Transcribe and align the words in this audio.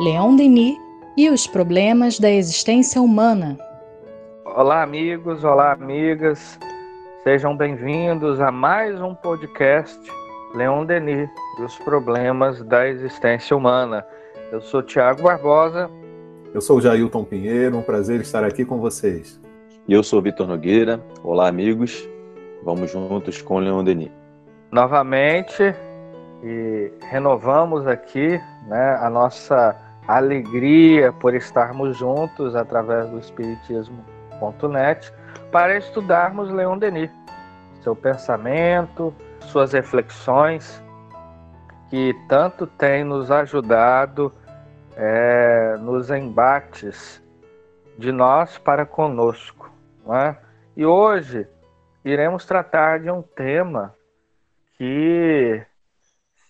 Leon 0.00 0.34
Denis 0.34 0.76
e 1.16 1.30
os 1.30 1.46
problemas 1.46 2.18
da 2.18 2.28
existência 2.28 3.00
humana. 3.00 3.56
Olá, 4.44 4.82
amigos, 4.82 5.44
olá, 5.44 5.72
amigas. 5.72 6.58
Sejam 7.22 7.56
bem-vindos 7.56 8.40
a 8.40 8.50
mais 8.50 9.00
um 9.00 9.14
podcast 9.14 9.96
Leon 10.52 10.84
Denis 10.84 11.30
e 11.60 11.62
os 11.62 11.78
problemas 11.78 12.60
da 12.64 12.88
existência 12.88 13.56
humana. 13.56 14.04
Eu 14.50 14.60
sou 14.60 14.82
Tiago 14.82 15.22
Barbosa. 15.22 15.88
Eu 16.52 16.60
sou 16.60 16.80
Jailton 16.80 17.22
Pinheiro, 17.22 17.78
um 17.78 17.82
prazer 17.82 18.20
estar 18.20 18.42
aqui 18.42 18.64
com 18.64 18.80
vocês. 18.80 19.40
E 19.86 19.92
eu 19.92 20.02
sou 20.02 20.20
Vitor 20.20 20.48
Nogueira. 20.48 21.00
Olá, 21.22 21.46
amigos. 21.46 22.04
Vamos 22.64 22.90
juntos 22.90 23.40
com 23.40 23.60
Leon 23.60 23.84
Denis. 23.84 24.10
Novamente, 24.72 25.72
e 26.42 26.90
renovamos 27.00 27.86
aqui 27.86 28.40
né, 28.66 28.98
a 29.00 29.08
nossa 29.08 29.83
alegria 30.06 31.12
por 31.12 31.34
estarmos 31.34 31.96
juntos 31.96 32.54
através 32.54 33.08
do 33.08 33.18
Espiritismo.net 33.18 35.12
para 35.50 35.76
estudarmos 35.76 36.50
Leon 36.50 36.78
Denis, 36.78 37.10
seu 37.82 37.94
pensamento, 37.94 39.14
suas 39.40 39.72
reflexões, 39.72 40.82
que 41.90 42.14
tanto 42.28 42.66
tem 42.66 43.04
nos 43.04 43.30
ajudado 43.30 44.32
é, 44.96 45.76
nos 45.80 46.10
embates 46.10 47.22
de 47.98 48.10
nós 48.10 48.58
para 48.58 48.84
conosco. 48.84 49.70
Né? 50.04 50.36
E 50.76 50.84
hoje 50.84 51.46
iremos 52.04 52.44
tratar 52.44 53.00
de 53.00 53.10
um 53.10 53.22
tema 53.22 53.94
que 54.76 55.64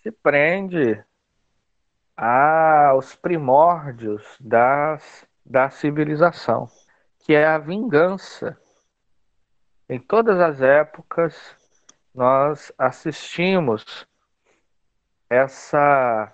se 0.03 0.11
prende 0.11 1.03
aos 2.17 3.15
primórdios 3.17 4.25
das, 4.41 5.27
da 5.45 5.69
civilização, 5.71 6.69
que 7.21 7.35
é 7.35 7.47
a 7.47 7.59
vingança. 7.59 8.57
Em 9.89 9.99
todas 9.99 10.39
as 10.41 10.61
épocas, 10.61 11.57
nós 12.15 12.73
assistimos 12.79 14.07
essa, 15.29 16.33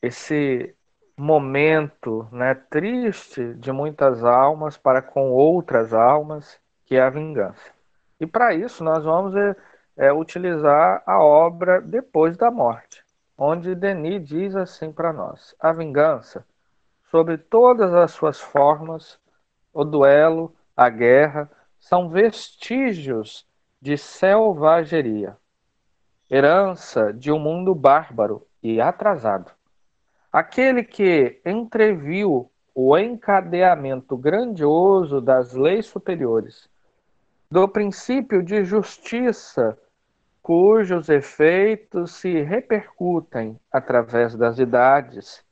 esse 0.00 0.74
momento 1.16 2.28
né, 2.30 2.54
triste 2.54 3.54
de 3.54 3.72
muitas 3.72 4.24
almas 4.24 4.76
para 4.76 5.02
com 5.02 5.30
outras 5.32 5.92
almas, 5.92 6.60
que 6.84 6.96
é 6.96 7.02
a 7.02 7.10
vingança. 7.10 7.72
E 8.20 8.26
para 8.26 8.54
isso 8.54 8.84
nós 8.84 9.04
vamos 9.04 9.34
é, 9.96 10.12
utilizar 10.12 11.02
a 11.06 11.18
obra 11.22 11.80
Depois 11.80 12.36
da 12.36 12.50
Morte 12.50 13.05
onde 13.36 13.74
Denis 13.74 14.26
diz 14.26 14.56
assim 14.56 14.92
para 14.92 15.12
nós: 15.12 15.54
a 15.60 15.72
vingança, 15.72 16.44
sobre 17.10 17.38
todas 17.38 17.92
as 17.92 18.12
suas 18.12 18.40
formas, 18.40 19.18
o 19.72 19.84
duelo, 19.84 20.54
a 20.76 20.88
guerra, 20.88 21.50
são 21.78 22.08
vestígios 22.08 23.46
de 23.80 23.96
selvageria, 23.96 25.36
herança 26.30 27.12
de 27.12 27.30
um 27.30 27.38
mundo 27.38 27.74
bárbaro 27.74 28.46
e 28.62 28.80
atrasado. 28.80 29.52
Aquele 30.32 30.82
que 30.82 31.40
entreviu 31.44 32.50
o 32.74 32.98
encadeamento 32.98 34.16
grandioso 34.16 35.20
das 35.20 35.54
leis 35.54 35.86
superiores, 35.86 36.68
do 37.50 37.68
princípio 37.68 38.42
de 38.42 38.64
justiça 38.64 39.78
cujos 40.46 41.08
efeitos 41.08 42.12
se 42.12 42.40
repercutem 42.40 43.58
através 43.68 44.36
das 44.36 44.60
idades, 44.60 45.44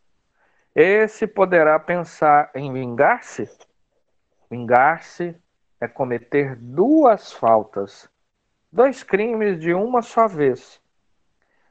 esse 0.73 1.27
poderá 1.27 1.81
pensar 1.81 2.53
em 2.55 2.73
vingar-se? 2.73 3.51
Vingar-se 4.49 5.37
é 5.81 5.89
cometer 5.89 6.55
duas 6.55 7.33
faltas, 7.33 8.09
dois 8.71 9.03
crimes 9.03 9.59
de 9.59 9.75
uma 9.75 10.01
só 10.01 10.29
vez. 10.29 10.81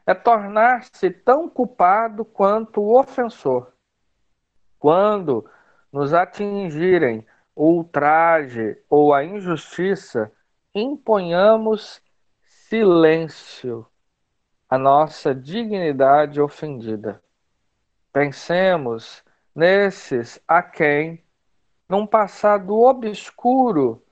É 0.06 0.14
tornar-se 0.14 1.10
tão 1.10 1.48
culpado 1.48 2.26
quanto 2.26 2.82
o 2.82 3.00
ofensor. 3.00 3.72
Quando 4.78 5.50
nos 5.94 6.14
atingirem 6.14 7.26
o 7.56 7.70
ultraje 7.70 8.78
ou 8.90 9.14
a 9.14 9.24
injustiça, 9.24 10.30
imponhamos 10.76 12.03
silêncio 12.74 13.86
a 14.68 14.80
nossa 14.80 15.36
dignidade 15.36 16.42
ofendida. 16.42 17.22
Pensemos 18.12 19.24
nesses 19.54 20.42
a 20.48 20.64
quem, 20.64 21.24
num 21.88 22.08
passado 22.08 22.74
obscuro, 22.82 24.04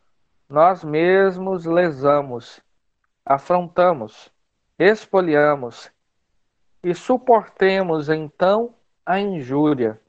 nós 0.47 0.83
mesmos 0.83 1.65
lesamos, 1.65 2.61
afrontamos, 3.25 4.31
espoliamos 4.77 5.91
e 6.83 6.93
suportemos 6.93 8.09
então 8.09 8.75
a 9.03 9.19
injúria, 9.19 9.99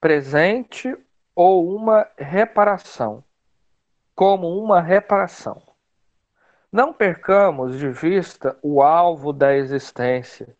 presente 0.00 0.96
ou 1.34 1.74
uma 1.74 2.06
reparação, 2.16 3.24
como 4.14 4.46
uma 4.62 4.80
reparação. 4.80 5.71
Não 6.72 6.90
percamos 6.90 7.78
de 7.78 7.90
vista 7.90 8.56
o 8.62 8.80
alvo 8.80 9.30
da 9.30 9.54
existência, 9.54 10.56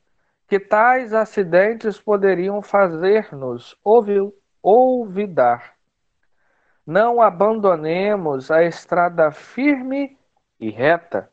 que 0.47 0.61
tais 0.61 1.15
acidentes 1.15 1.99
poderiam 1.99 2.61
fazer-nos 2.61 3.75
olvidar. 4.63 5.73
Não 6.87 7.23
abandonemos 7.23 8.51
a 8.51 8.63
estrada 8.63 9.31
firme 9.31 10.19
e 10.61 10.69
reta. 10.69 11.31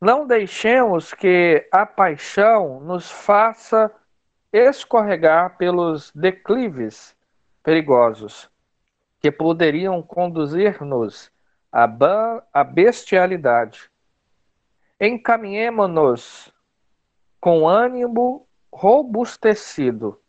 Não 0.00 0.24
deixemos 0.24 1.12
que 1.12 1.66
a 1.72 1.84
paixão 1.84 2.78
nos 2.78 3.10
faça 3.10 3.92
escorregar 4.52 5.56
pelos 5.56 6.12
declives 6.12 7.16
perigosos 7.60 8.48
que 9.18 9.32
poderiam 9.32 10.00
conduzir-nos 10.00 11.33
a, 11.74 11.90
a 12.52 12.62
bestialidade. 12.62 13.90
Encaminhemo-nos 15.00 16.54
com 17.40 17.66
ânimo 17.66 18.46
robustecido. 18.72 20.20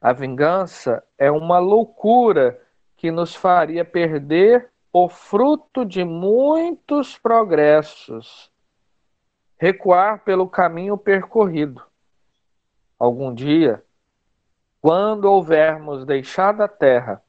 A 0.00 0.12
vingança 0.12 1.04
é 1.16 1.30
uma 1.30 1.60
loucura 1.60 2.60
que 2.96 3.12
nos 3.12 3.36
faria 3.36 3.84
perder 3.84 4.68
o 4.92 5.08
fruto 5.08 5.84
de 5.84 6.04
muitos 6.04 7.16
progressos, 7.16 8.50
recuar 9.58 10.24
pelo 10.24 10.48
caminho 10.48 10.98
percorrido. 10.98 11.84
Algum 12.98 13.32
dia, 13.32 13.84
quando 14.80 15.26
houvermos 15.26 16.04
deixado 16.04 16.62
a 16.62 16.68
terra, 16.68 17.22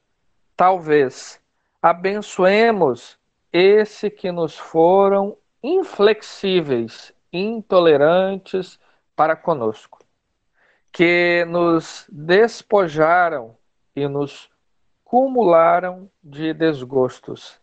talvez 0.56 1.40
abençoemos 1.80 3.19
esse 3.52 4.10
que 4.10 4.30
nos 4.30 4.56
foram 4.56 5.36
inflexíveis, 5.62 7.12
intolerantes 7.32 8.78
para 9.14 9.36
conosco, 9.36 9.98
que 10.92 11.44
nos 11.48 12.06
despojaram 12.10 13.56
e 13.94 14.08
nos 14.08 14.50
cumularam 15.04 16.10
de 16.22 16.54
desgostos. 16.54 17.60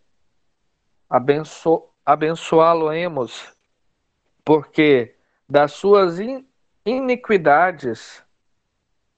Abenço 1.09 1.89
Abençoá-lo-emos, 2.05 3.53
porque 4.45 5.17
das 5.49 5.73
suas 5.73 6.17
iniquidades 6.85 8.23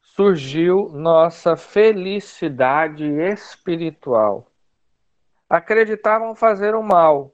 surgiu 0.02 0.90
nossa 0.90 1.56
felicidade 1.56 3.06
espiritual 3.06 4.49
acreditavam 5.50 6.36
fazer 6.36 6.76
o 6.76 6.84
mal. 6.84 7.34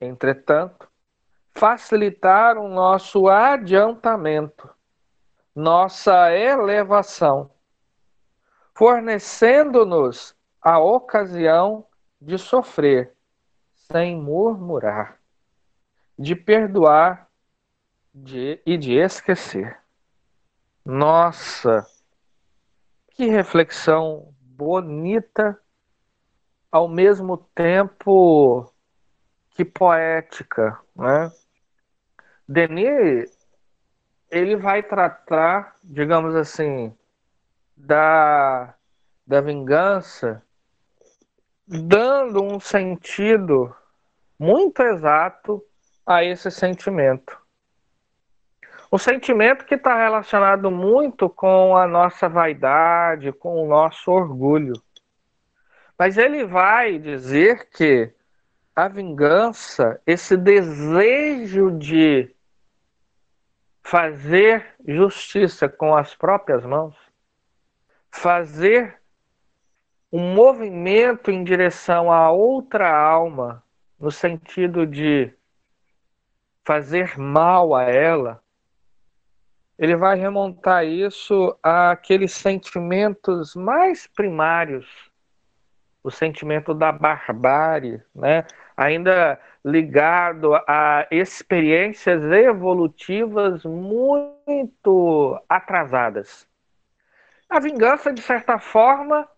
Entretanto, 0.00 0.88
facilitaram 1.50 2.68
nosso 2.68 3.28
adiantamento, 3.28 4.70
nossa 5.54 6.32
elevação, 6.32 7.50
fornecendo-nos 8.72 10.34
a 10.62 10.78
ocasião 10.78 11.86
de 12.20 12.38
sofrer 12.38 13.14
sem 13.74 14.16
murmurar, 14.16 15.18
de 16.18 16.36
perdoar 16.36 17.28
de, 18.14 18.60
e 18.64 18.76
de 18.76 18.94
esquecer. 18.94 19.78
Nossa, 20.84 21.86
que 23.10 23.26
reflexão 23.26 24.32
bonita 24.40 25.60
ao 26.70 26.88
mesmo 26.88 27.36
tempo 27.54 28.72
que 29.50 29.64
poética, 29.64 30.78
né? 30.94 31.30
Denis 32.48 33.40
ele 34.30 34.56
vai 34.56 34.82
tratar, 34.82 35.76
digamos 35.82 36.34
assim, 36.36 36.94
da, 37.76 38.74
da 39.26 39.40
vingança, 39.40 40.42
dando 41.66 42.42
um 42.42 42.60
sentido 42.60 43.74
muito 44.38 44.82
exato 44.82 45.62
a 46.06 46.24
esse 46.24 46.50
sentimento. 46.50 47.38
Um 48.92 48.98
sentimento 48.98 49.64
que 49.64 49.76
está 49.76 49.96
relacionado 49.96 50.70
muito 50.70 51.28
com 51.28 51.76
a 51.76 51.86
nossa 51.86 52.28
vaidade, 52.28 53.32
com 53.32 53.62
o 53.62 53.68
nosso 53.68 54.10
orgulho. 54.10 54.72
Mas 56.00 56.16
ele 56.16 56.46
vai 56.46 56.98
dizer 56.98 57.68
que 57.68 58.10
a 58.74 58.88
vingança, 58.88 60.00
esse 60.06 60.34
desejo 60.34 61.72
de 61.72 62.34
fazer 63.82 64.76
justiça 64.88 65.68
com 65.68 65.94
as 65.94 66.14
próprias 66.14 66.64
mãos, 66.64 66.96
fazer 68.10 68.98
um 70.10 70.32
movimento 70.32 71.30
em 71.30 71.44
direção 71.44 72.10
a 72.10 72.30
outra 72.30 72.90
alma, 72.90 73.62
no 73.98 74.10
sentido 74.10 74.86
de 74.86 75.30
fazer 76.64 77.18
mal 77.18 77.74
a 77.74 77.82
ela, 77.82 78.42
ele 79.78 79.96
vai 79.96 80.18
remontar 80.18 80.82
isso 80.86 81.54
àqueles 81.62 82.32
sentimentos 82.32 83.54
mais 83.54 84.06
primários, 84.06 85.09
o 86.02 86.10
sentimento 86.10 86.72
da 86.72 86.90
barbárie, 86.90 88.02
né? 88.14 88.44
ainda 88.76 89.38
ligado 89.64 90.54
a 90.66 91.06
experiências 91.10 92.22
evolutivas 92.24 93.62
muito 93.64 95.38
atrasadas. 95.48 96.48
A 97.48 97.60
vingança, 97.60 98.12
de 98.12 98.22
certa 98.22 98.58
forma, 98.58 99.28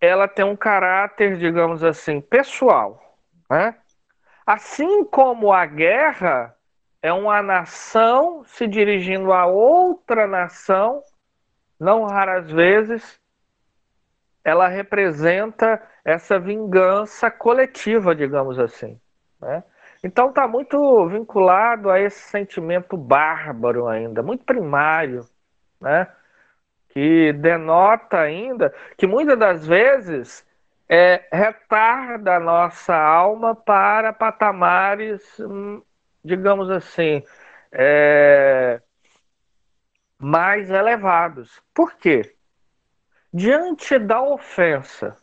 ela 0.00 0.26
tem 0.26 0.44
um 0.44 0.56
caráter, 0.56 1.36
digamos 1.36 1.84
assim, 1.84 2.20
pessoal. 2.20 3.18
Né? 3.50 3.74
Assim 4.46 5.04
como 5.04 5.52
a 5.52 5.66
guerra 5.66 6.56
é 7.02 7.12
uma 7.12 7.42
nação 7.42 8.42
se 8.46 8.66
dirigindo 8.66 9.32
a 9.32 9.44
outra 9.44 10.26
nação, 10.26 11.02
não 11.78 12.04
raras 12.04 12.50
vezes, 12.50 13.20
ela 14.44 14.68
representa 14.68 15.82
essa 16.04 16.38
vingança 16.38 17.30
coletiva, 17.30 18.14
digamos 18.14 18.58
assim. 18.58 19.00
Né? 19.40 19.64
Então 20.02 20.28
está 20.28 20.46
muito 20.46 21.08
vinculado 21.08 21.90
a 21.90 21.98
esse 21.98 22.20
sentimento 22.28 22.96
bárbaro 22.96 23.88
ainda, 23.88 24.22
muito 24.22 24.44
primário, 24.44 25.26
né? 25.80 26.06
que 26.90 27.32
denota 27.32 28.20
ainda 28.20 28.72
que 28.96 29.06
muitas 29.06 29.38
das 29.38 29.66
vezes 29.66 30.46
é, 30.88 31.26
retarda 31.32 32.36
a 32.36 32.40
nossa 32.40 32.94
alma 32.94 33.54
para 33.54 34.12
patamares, 34.12 35.22
hum, 35.40 35.82
digamos 36.24 36.70
assim, 36.70 37.22
é, 37.72 38.80
mais 40.18 40.70
elevados. 40.70 41.62
Por 41.74 41.94
quê? 41.96 42.33
Diante 43.36 43.98
da 43.98 44.22
ofensa, 44.22 45.16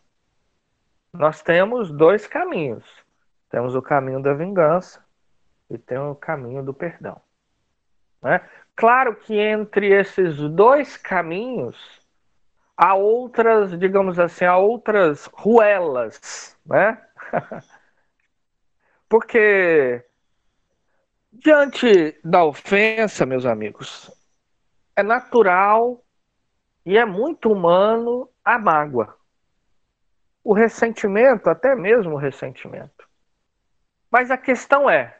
nós 1.13 1.41
temos 1.41 1.89
dois 1.89 2.27
caminhos. 2.27 2.83
Temos 3.49 3.73
o 3.73 3.81
caminho 3.81 4.21
da 4.21 4.33
vingança 4.33 5.01
e 5.69 5.77
tem 5.77 5.97
o 5.97 6.13
caminho 6.13 6.61
do 6.61 6.73
perdão. 6.73 7.21
Né? 8.21 8.41
Claro 8.75 9.15
que 9.15 9.39
entre 9.39 9.93
esses 9.93 10.35
dois 10.49 10.97
caminhos 10.97 12.01
há 12.75 12.95
outras, 12.95 13.79
digamos 13.79 14.19
assim, 14.19 14.43
há 14.43 14.57
outras 14.57 15.27
ruelas, 15.27 16.59
né? 16.65 17.01
Porque 19.07 20.05
diante 21.31 22.19
da 22.25 22.43
ofensa, 22.43 23.25
meus 23.25 23.45
amigos, 23.45 24.11
é 24.97 25.01
natural 25.01 26.03
e 26.85 26.97
é 26.97 27.05
muito 27.05 27.51
humano 27.51 28.29
a 28.43 28.57
mágoa. 28.57 29.15
O 30.43 30.53
ressentimento, 30.53 31.49
até 31.49 31.75
mesmo 31.75 32.13
o 32.13 32.17
ressentimento. 32.17 33.07
Mas 34.09 34.31
a 34.31 34.37
questão 34.37 34.89
é: 34.89 35.17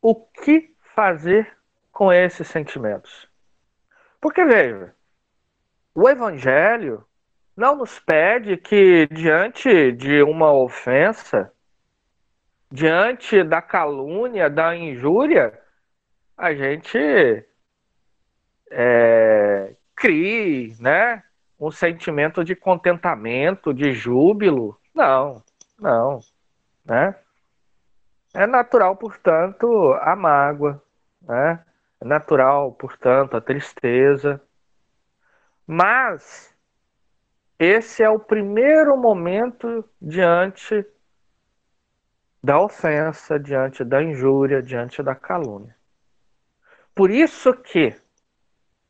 o 0.00 0.14
que 0.14 0.74
fazer 0.94 1.56
com 1.92 2.12
esses 2.12 2.48
sentimentos? 2.48 3.28
Porque, 4.20 4.44
veja, 4.44 4.94
o 5.94 6.08
Evangelho 6.08 7.06
não 7.56 7.76
nos 7.76 8.00
pede 8.00 8.56
que, 8.56 9.06
diante 9.08 9.92
de 9.92 10.22
uma 10.22 10.52
ofensa, 10.52 11.52
diante 12.70 13.44
da 13.44 13.62
calúnia, 13.62 14.50
da 14.50 14.74
injúria, 14.74 15.56
a 16.36 16.52
gente 16.54 16.98
é, 18.70 19.76
crie, 19.94 20.76
né? 20.80 21.22
Um 21.58 21.70
sentimento 21.70 22.44
de 22.44 22.54
contentamento, 22.54 23.72
de 23.72 23.92
júbilo. 23.92 24.78
Não, 24.94 25.42
não, 25.78 26.20
né? 26.84 27.14
É 28.34 28.46
natural, 28.46 28.96
portanto, 28.96 29.92
a 30.00 30.16
mágoa, 30.16 30.82
né? 31.22 31.64
É 32.00 32.04
natural, 32.04 32.72
portanto, 32.72 33.36
a 33.36 33.40
tristeza. 33.40 34.40
Mas 35.66 36.54
esse 37.58 38.02
é 38.02 38.10
o 38.10 38.18
primeiro 38.18 38.96
momento 38.96 39.88
diante 40.00 40.84
da 42.42 42.60
ofensa, 42.60 43.38
diante 43.38 43.82
da 43.82 44.02
injúria, 44.02 44.60
diante 44.60 45.02
da 45.02 45.14
calúnia. 45.14 45.74
Por 46.94 47.10
isso 47.10 47.54
que 47.54 47.96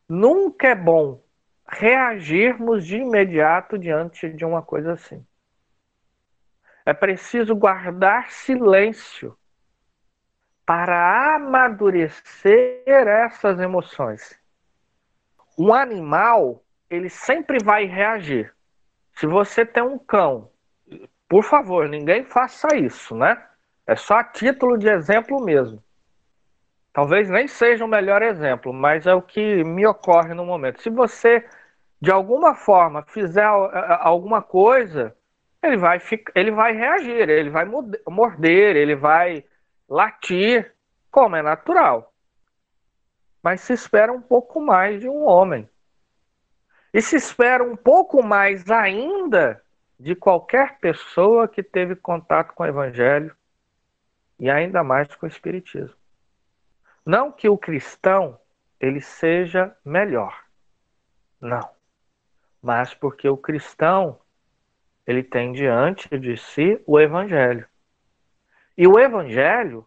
Nunca 0.09 0.69
é 0.69 0.75
bom 0.75 1.23
reagirmos 1.67 2.87
de 2.87 2.97
imediato 2.97 3.79
diante 3.79 4.29
de 4.31 4.45
uma 4.45 4.63
coisa 4.63 4.93
assim. 4.93 5.25
É 6.85 6.93
preciso 6.93 7.57
guardar 7.57 8.31
silêncio 8.31 9.37
para 10.67 11.37
amadurecer 11.37 12.83
essas 12.87 13.59
emoções. 13.59 14.39
Um 15.59 15.73
animal, 15.73 16.63
ele 16.91 17.09
sempre 17.09 17.59
vai 17.63 17.85
reagir. 17.85 18.55
Se 19.15 19.27
você 19.27 19.65
tem 19.65 19.83
um 19.83 19.99
cão, 19.99 20.51
por 21.29 21.45
favor, 21.45 21.89
ninguém 21.89 22.25
faça 22.25 22.75
isso, 22.77 23.17
né? 23.17 23.43
É 23.87 23.97
só 23.97 24.19
a 24.19 24.25
título 24.25 24.77
de 24.77 24.89
exemplo 24.89 25.43
mesmo. 25.43 25.83
Talvez 26.95 27.29
nem 27.29 27.49
seja 27.49 27.85
o 27.85 27.89
melhor 27.89 28.23
exemplo, 28.23 28.73
mas 28.73 29.05
é 29.05 29.13
o 29.13 29.21
que 29.21 29.65
me 29.65 29.85
ocorre 29.85 30.33
no 30.33 30.47
momento. 30.47 30.81
Se 30.81 30.89
você, 30.89 31.45
de 32.01 32.13
alguma 32.13 32.55
forma, 32.55 33.03
fizer 33.03 33.45
alguma 33.45 34.41
coisa, 34.41 35.13
ele 35.61 35.77
vai, 35.77 35.99
ficar, 35.99 36.33
ele 36.37 36.53
vai 36.53 36.73
reagir, 36.73 37.29
ele 37.29 37.51
vai 37.51 37.65
morder, 37.65 38.77
ele 38.77 38.95
vai 38.95 39.45
latir, 39.89 40.73
como 41.11 41.35
é 41.35 41.43
natural. 41.43 42.15
Mas 43.43 43.63
se 43.63 43.73
espera 43.73 44.13
um 44.13 44.23
pouco 44.23 44.61
mais 44.61 45.01
de 45.01 45.09
um 45.09 45.27
homem. 45.27 45.69
E 46.93 47.03
se 47.03 47.17
espera 47.17 47.65
um 47.65 47.75
pouco 47.75 48.23
mais 48.23 48.71
ainda 48.71 49.61
de 49.99 50.15
qualquer 50.15 50.79
pessoa 50.79 51.49
que 51.49 51.61
teve 51.61 51.97
contato 51.97 52.55
com 52.55 52.63
o 52.63 52.67
Evangelho 52.67 53.35
e 54.39 54.49
ainda 54.49 54.85
mais 54.85 55.13
com 55.17 55.27
o 55.27 55.29
Espiritismo. 55.29 56.04
Não 57.05 57.31
que 57.31 57.49
o 57.49 57.59
cristão 57.59 58.39
ele 58.81 59.01
seja 59.01 59.77
melhor. 59.85 60.45
Não. 61.41 61.69
Mas 62.63 62.95
porque 62.95 63.29
o 63.29 63.37
cristão 63.37 64.19
ele 65.07 65.23
tem 65.23 65.53
diante 65.53 66.19
de 66.19 66.37
si 66.37 66.83
o 66.87 66.99
evangelho. 66.99 67.69
E 68.77 68.87
o 68.87 68.99
evangelho 68.99 69.87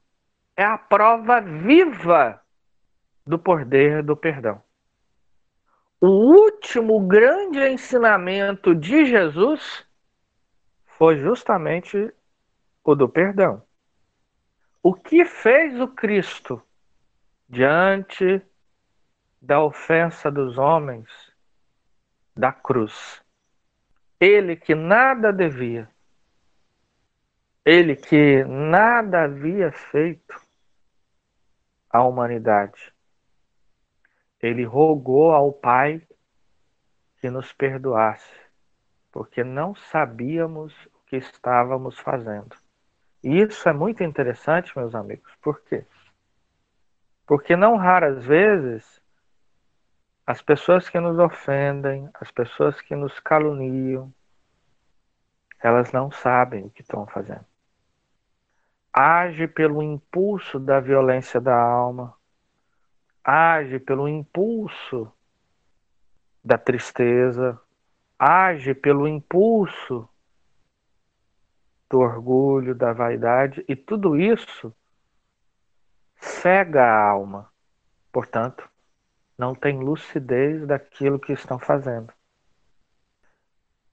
é 0.55 0.63
a 0.63 0.77
prova 0.77 1.41
viva 1.41 2.41
do 3.25 3.37
poder 3.37 4.03
do 4.03 4.15
perdão. 4.15 4.61
O 5.99 6.07
último 6.07 6.99
grande 7.07 7.59
ensinamento 7.67 8.75
de 8.75 9.05
Jesus 9.05 9.85
foi 10.85 11.17
justamente 11.17 12.13
o 12.83 12.95
do 12.95 13.09
perdão. 13.09 13.63
O 14.81 14.93
que 14.93 15.25
fez 15.25 15.79
o 15.79 15.87
Cristo 15.87 16.61
diante 17.47 18.41
da 19.41 19.61
ofensa 19.61 20.29
dos 20.29 20.57
homens 20.57 21.07
da 22.35 22.51
cruz. 22.51 23.23
Ele 24.19 24.55
que 24.55 24.75
nada 24.75 25.31
devia, 25.31 25.89
ele 27.63 27.95
que 27.95 28.43
nada 28.43 29.23
havia 29.23 29.71
feito 29.71 30.41
à 31.89 32.03
humanidade, 32.03 32.93
ele 34.41 34.63
rogou 34.63 35.31
ao 35.31 35.51
Pai 35.51 36.01
que 37.19 37.29
nos 37.29 37.53
perdoasse, 37.53 38.33
porque 39.11 39.43
não 39.43 39.75
sabíamos 39.75 40.73
o 40.87 40.99
que 41.05 41.17
estávamos 41.17 41.97
fazendo. 41.99 42.55
E 43.23 43.41
isso 43.41 43.67
é 43.67 43.73
muito 43.73 44.03
interessante, 44.03 44.77
meus 44.77 44.93
amigos. 44.93 45.33
Por 45.41 45.61
quê? 45.61 45.85
Porque 47.27 47.57
não 47.57 47.75
raras 47.75 48.23
vezes 48.25 49.01
as 50.25 50.41
pessoas 50.41 50.89
que 50.89 50.97
nos 50.97 51.19
ofendem, 51.19 52.09
as 52.13 52.31
pessoas 52.31 52.79
que 52.79 52.95
nos 52.95 53.19
caluniam, 53.19 54.13
elas 55.61 55.91
não 55.91 56.09
sabem 56.09 56.65
o 56.65 56.69
que 56.69 56.81
estão 56.81 57.05
fazendo. 57.05 57.45
Age 58.93 59.45
pelo 59.45 59.83
impulso 59.83 60.57
da 60.57 60.79
violência 60.79 61.39
da 61.41 61.55
alma, 61.55 62.15
age 63.21 63.77
pelo 63.77 64.07
impulso 64.07 65.11
da 66.41 66.57
tristeza, 66.57 67.59
age 68.17 68.73
pelo 68.73 69.05
impulso 69.05 70.07
do 71.89 71.99
orgulho, 71.99 72.73
da 72.73 72.93
vaidade, 72.93 73.65
e 73.67 73.75
tudo 73.75 74.15
isso 74.15 74.73
cega 76.41 76.83
a 76.83 77.09
alma. 77.09 77.51
Portanto, 78.11 78.67
não 79.37 79.53
tem 79.53 79.79
lucidez 79.79 80.65
daquilo 80.65 81.19
que 81.19 81.33
estão 81.33 81.59
fazendo. 81.59 82.11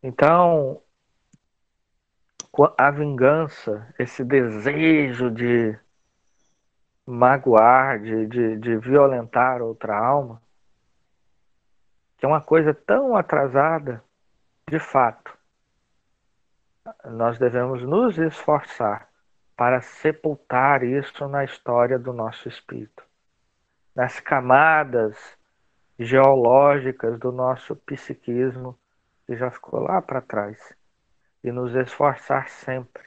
Então, 0.03 0.83
a 2.79 2.91
vingança, 2.91 3.93
esse 3.99 4.25
desejo 4.25 5.31
de 5.31 5.79
magoar, 7.07 8.01
de, 8.01 8.27
de, 8.27 8.57
de 8.57 8.77
violentar 8.79 9.61
outra 9.61 9.97
alma, 9.97 10.41
que 12.17 12.25
é 12.25 12.29
uma 12.29 12.41
coisa 12.41 12.73
tão 12.73 13.17
atrasada, 13.17 14.03
de 14.69 14.79
fato, 14.79 15.37
nós 17.05 17.39
devemos 17.39 17.83
nos 17.83 18.17
esforçar 18.19 19.09
para 19.57 19.81
sepultar 19.81 20.83
isso 20.83 21.29
na 21.29 21.45
história 21.45 21.99
do 21.99 22.13
nosso 22.13 22.49
espírito, 22.49 23.05
nas 23.95 24.19
camadas 24.21 25.17
geológicas 25.99 27.19
do 27.19 27.31
nosso 27.31 27.77
psiquismo 27.77 28.77
que 29.27 29.37
já 29.37 29.51
ficou 29.51 29.81
lá 29.81 30.03
para 30.03 30.21
trás, 30.21 30.59
e 31.43 31.53
nos 31.53 31.75
esforçar 31.75 32.49
sempre 32.49 33.03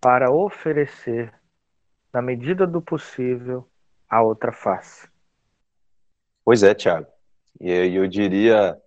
para 0.00 0.30
oferecer, 0.30 1.32
na 2.12 2.22
medida 2.22 2.66
do 2.66 2.80
possível, 2.80 3.68
a 4.08 4.22
outra 4.22 4.50
face. 4.50 5.08
Pois 6.44 6.62
é, 6.62 6.74
Tiago. 6.74 7.06
E 7.60 7.70
eu 7.70 8.06
diria 8.08 8.80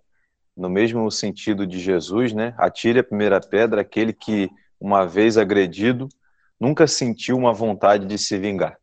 no 0.56 0.68
mesmo 0.68 1.08
sentido 1.10 1.66
de 1.66 1.78
Jesus, 1.78 2.32
né? 2.32 2.54
Atire 2.58 2.98
a 2.98 3.04
primeira 3.04 3.40
pedra 3.40 3.80
aquele 3.80 4.12
que, 4.12 4.50
uma 4.84 5.06
vez 5.06 5.38
agredido, 5.38 6.10
nunca 6.60 6.86
sentiu 6.86 7.38
uma 7.38 7.54
vontade 7.54 8.04
de 8.04 8.18
se 8.18 8.36
vingar. 8.36 8.76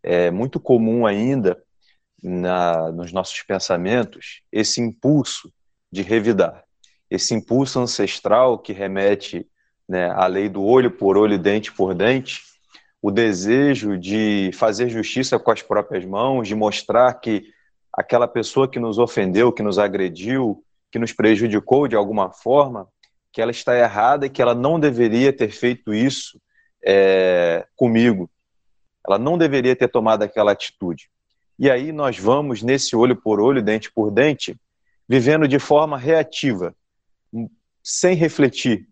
É 0.00 0.30
muito 0.30 0.60
comum 0.60 1.04
ainda 1.04 1.60
na, 2.22 2.92
nos 2.92 3.10
nossos 3.12 3.42
pensamentos 3.42 4.42
esse 4.52 4.80
impulso 4.80 5.52
de 5.90 6.00
revidar, 6.00 6.62
esse 7.10 7.34
impulso 7.34 7.80
ancestral 7.80 8.56
que 8.56 8.72
remete 8.72 9.44
né, 9.88 10.08
à 10.10 10.28
lei 10.28 10.48
do 10.48 10.62
olho 10.62 10.92
por 10.92 11.16
olho, 11.16 11.36
dente 11.36 11.72
por 11.72 11.92
dente, 11.92 12.40
o 13.02 13.10
desejo 13.10 13.98
de 13.98 14.52
fazer 14.54 14.88
justiça 14.88 15.40
com 15.40 15.50
as 15.50 15.60
próprias 15.60 16.04
mãos, 16.04 16.46
de 16.46 16.54
mostrar 16.54 17.12
que 17.14 17.48
aquela 17.92 18.28
pessoa 18.28 18.70
que 18.70 18.78
nos 18.78 18.96
ofendeu, 18.96 19.52
que 19.52 19.62
nos 19.62 19.76
agrediu, 19.76 20.62
que 20.92 21.00
nos 21.00 21.12
prejudicou 21.12 21.88
de 21.88 21.96
alguma 21.96 22.30
forma, 22.30 22.86
que 23.36 23.42
ela 23.42 23.50
está 23.50 23.76
errada 23.76 24.24
e 24.24 24.30
que 24.30 24.40
ela 24.40 24.54
não 24.54 24.80
deveria 24.80 25.30
ter 25.30 25.50
feito 25.50 25.92
isso 25.92 26.40
é, 26.82 27.66
comigo. 27.76 28.30
Ela 29.06 29.18
não 29.18 29.36
deveria 29.36 29.76
ter 29.76 29.88
tomado 29.88 30.22
aquela 30.22 30.52
atitude. 30.52 31.10
E 31.58 31.70
aí 31.70 31.92
nós 31.92 32.18
vamos, 32.18 32.62
nesse 32.62 32.96
olho 32.96 33.14
por 33.14 33.38
olho, 33.38 33.62
dente 33.62 33.92
por 33.92 34.10
dente, 34.10 34.58
vivendo 35.06 35.46
de 35.46 35.58
forma 35.58 35.98
reativa, 35.98 36.74
sem 37.82 38.14
refletir. 38.16 38.88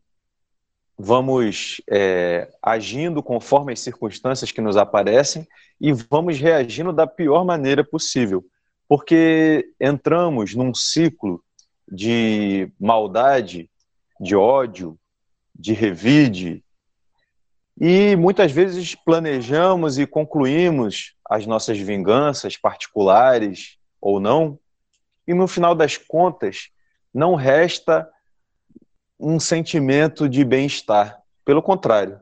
Vamos 0.99 1.81
é, 1.91 2.53
agindo 2.63 3.23
conforme 3.23 3.73
as 3.73 3.81
circunstâncias 3.81 4.53
que 4.53 4.61
nos 4.61 4.77
aparecem 4.77 5.49
e 5.81 5.91
vamos 5.91 6.39
reagindo 6.39 6.93
da 6.93 7.07
pior 7.07 7.47
maneira 7.47 7.83
possível, 7.83 8.45
porque 8.87 9.73
entramos 9.81 10.55
num 10.55 10.75
ciclo 10.75 11.43
de 11.91 12.71
maldade, 12.79 13.71
de 14.25 14.35
ódio, 14.35 14.99
de 15.55 15.75
revide. 15.75 16.65
E 17.79 18.17
muitas 18.17 18.51
vezes 18.51 18.95
planejamos 18.95 19.99
e 19.99 20.07
concluímos 20.07 21.15
as 21.29 21.47
nossas 21.47 21.79
vinganças 21.79 22.57
particulares 22.57 23.77
ou 24.01 24.19
não, 24.19 24.59
e 25.27 25.35
no 25.35 25.47
final 25.47 25.75
das 25.75 25.97
contas 25.97 26.71
não 27.13 27.35
resta 27.35 28.09
um 29.21 29.39
sentimento 29.39 30.29
de 30.29 30.45
bem-estar. 30.45 31.21
Pelo 31.45 31.63
contrário, 31.63 32.21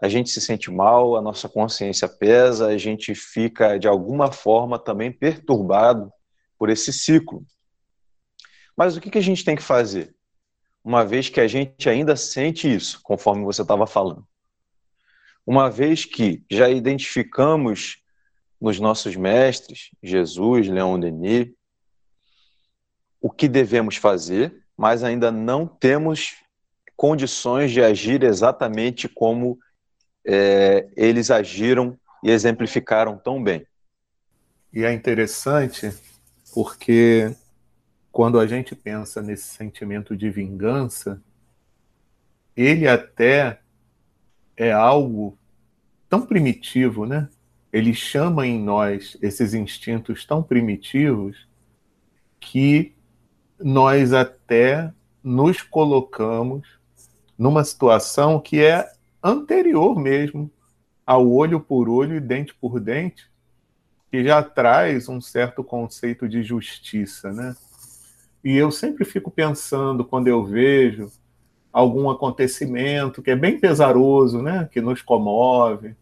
a 0.00 0.08
gente 0.08 0.30
se 0.30 0.40
sente 0.40 0.70
mal, 0.70 1.16
a 1.16 1.22
nossa 1.22 1.48
consciência 1.48 2.08
pesa, 2.08 2.68
a 2.68 2.78
gente 2.78 3.14
fica 3.14 3.78
de 3.78 3.86
alguma 3.86 4.32
forma 4.32 4.78
também 4.78 5.12
perturbado 5.12 6.12
por 6.58 6.70
esse 6.70 6.92
ciclo. 6.92 7.44
Mas 8.76 8.96
o 8.96 9.00
que, 9.00 9.18
a 9.18 9.22
gente 9.22 9.44
tem 9.44 9.54
que 9.54 9.62
fazer? 9.62 10.14
Uma 10.84 11.04
vez 11.04 11.28
que 11.28 11.40
a 11.40 11.46
gente 11.46 11.88
ainda 11.88 12.16
sente 12.16 12.72
isso, 12.72 13.00
conforme 13.02 13.44
você 13.44 13.62
estava 13.62 13.86
falando. 13.86 14.26
Uma 15.46 15.70
vez 15.70 16.04
que 16.04 16.44
já 16.50 16.68
identificamos 16.68 18.02
nos 18.60 18.78
nossos 18.78 19.16
mestres, 19.16 19.90
Jesus, 20.02 20.68
Leon 20.68 20.98
Denis, 20.98 21.48
o 23.20 23.30
que 23.30 23.48
devemos 23.48 23.96
fazer, 23.96 24.64
mas 24.76 25.04
ainda 25.04 25.30
não 25.30 25.66
temos 25.66 26.36
condições 26.96 27.70
de 27.70 27.82
agir 27.82 28.22
exatamente 28.22 29.08
como 29.08 29.58
é, 30.24 30.88
eles 30.96 31.30
agiram 31.30 31.98
e 32.22 32.30
exemplificaram 32.30 33.18
tão 33.18 33.42
bem. 33.42 33.66
E 34.72 34.84
é 34.84 34.92
interessante 34.92 35.92
porque 36.54 37.34
quando 38.12 38.38
a 38.38 38.46
gente 38.46 38.76
pensa 38.76 39.22
nesse 39.22 39.44
sentimento 39.44 40.14
de 40.14 40.28
vingança, 40.28 41.20
ele 42.54 42.86
até 42.86 43.60
é 44.54 44.70
algo 44.70 45.38
tão 46.10 46.20
primitivo, 46.26 47.06
né? 47.06 47.30
Ele 47.72 47.94
chama 47.94 48.46
em 48.46 48.62
nós 48.62 49.16
esses 49.22 49.54
instintos 49.54 50.26
tão 50.26 50.42
primitivos 50.42 51.48
que 52.38 52.94
nós 53.58 54.12
até 54.12 54.92
nos 55.24 55.62
colocamos 55.62 56.68
numa 57.38 57.64
situação 57.64 58.38
que 58.38 58.62
é 58.62 58.92
anterior 59.22 59.98
mesmo 59.98 60.50
ao 61.06 61.30
olho 61.30 61.58
por 61.60 61.88
olho 61.88 62.16
e 62.16 62.20
dente 62.20 62.54
por 62.54 62.78
dente, 62.78 63.30
que 64.10 64.22
já 64.22 64.42
traz 64.42 65.08
um 65.08 65.20
certo 65.20 65.64
conceito 65.64 66.28
de 66.28 66.42
justiça, 66.42 67.32
né? 67.32 67.56
E 68.44 68.56
eu 68.56 68.70
sempre 68.70 69.04
fico 69.04 69.30
pensando, 69.30 70.04
quando 70.04 70.28
eu 70.28 70.44
vejo 70.44 71.10
algum 71.72 72.10
acontecimento 72.10 73.22
que 73.22 73.30
é 73.30 73.36
bem 73.36 73.58
pesaroso, 73.58 74.42
né, 74.42 74.68
que 74.70 74.80
nos 74.80 75.00
comove, 75.00 75.94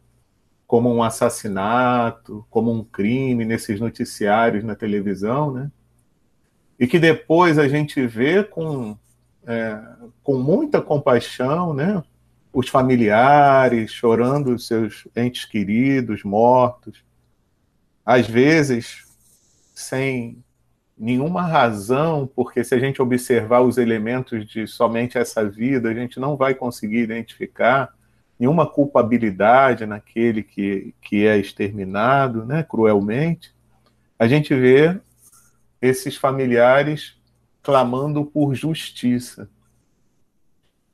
como 0.67 0.93
um 0.93 1.03
assassinato, 1.03 2.45
como 2.51 2.73
um 2.73 2.83
crime 2.83 3.45
nesses 3.45 3.79
noticiários 3.79 4.65
na 4.65 4.75
televisão, 4.75 5.53
né, 5.53 5.71
e 6.79 6.87
que 6.87 6.99
depois 6.99 7.59
a 7.59 7.69
gente 7.69 8.05
vê 8.07 8.43
com, 8.43 8.97
é, 9.47 9.79
com 10.23 10.39
muita 10.39 10.81
compaixão, 10.81 11.75
né, 11.75 12.03
os 12.53 12.69
familiares 12.69 13.93
chorando 13.93 14.55
os 14.55 14.67
seus 14.67 15.07
entes 15.15 15.45
queridos 15.45 16.25
mortos, 16.25 17.05
às 18.05 18.27
vezes 18.27 19.05
sem 19.75 20.43
nenhuma 21.01 21.41
razão, 21.41 22.31
porque 22.37 22.63
se 22.63 22.75
a 22.75 22.79
gente 22.79 23.01
observar 23.01 23.63
os 23.63 23.79
elementos 23.79 24.47
de 24.47 24.67
somente 24.67 25.17
essa 25.17 25.49
vida, 25.49 25.89
a 25.89 25.95
gente 25.95 26.21
não 26.21 26.37
vai 26.37 26.55
conseguir 26.55 26.99
identificar 26.99 27.95
nenhuma 28.39 28.67
culpabilidade 28.67 29.87
naquele 29.87 30.43
que, 30.43 30.95
que 31.01 31.27
é 31.27 31.39
exterminado 31.39 32.45
né, 32.45 32.63
cruelmente. 32.63 33.55
A 34.19 34.29
gente 34.29 34.55
vê 34.55 35.01
esses 35.81 36.17
familiares 36.17 37.19
clamando 37.63 38.23
por 38.27 38.55
justiça. 38.55 39.49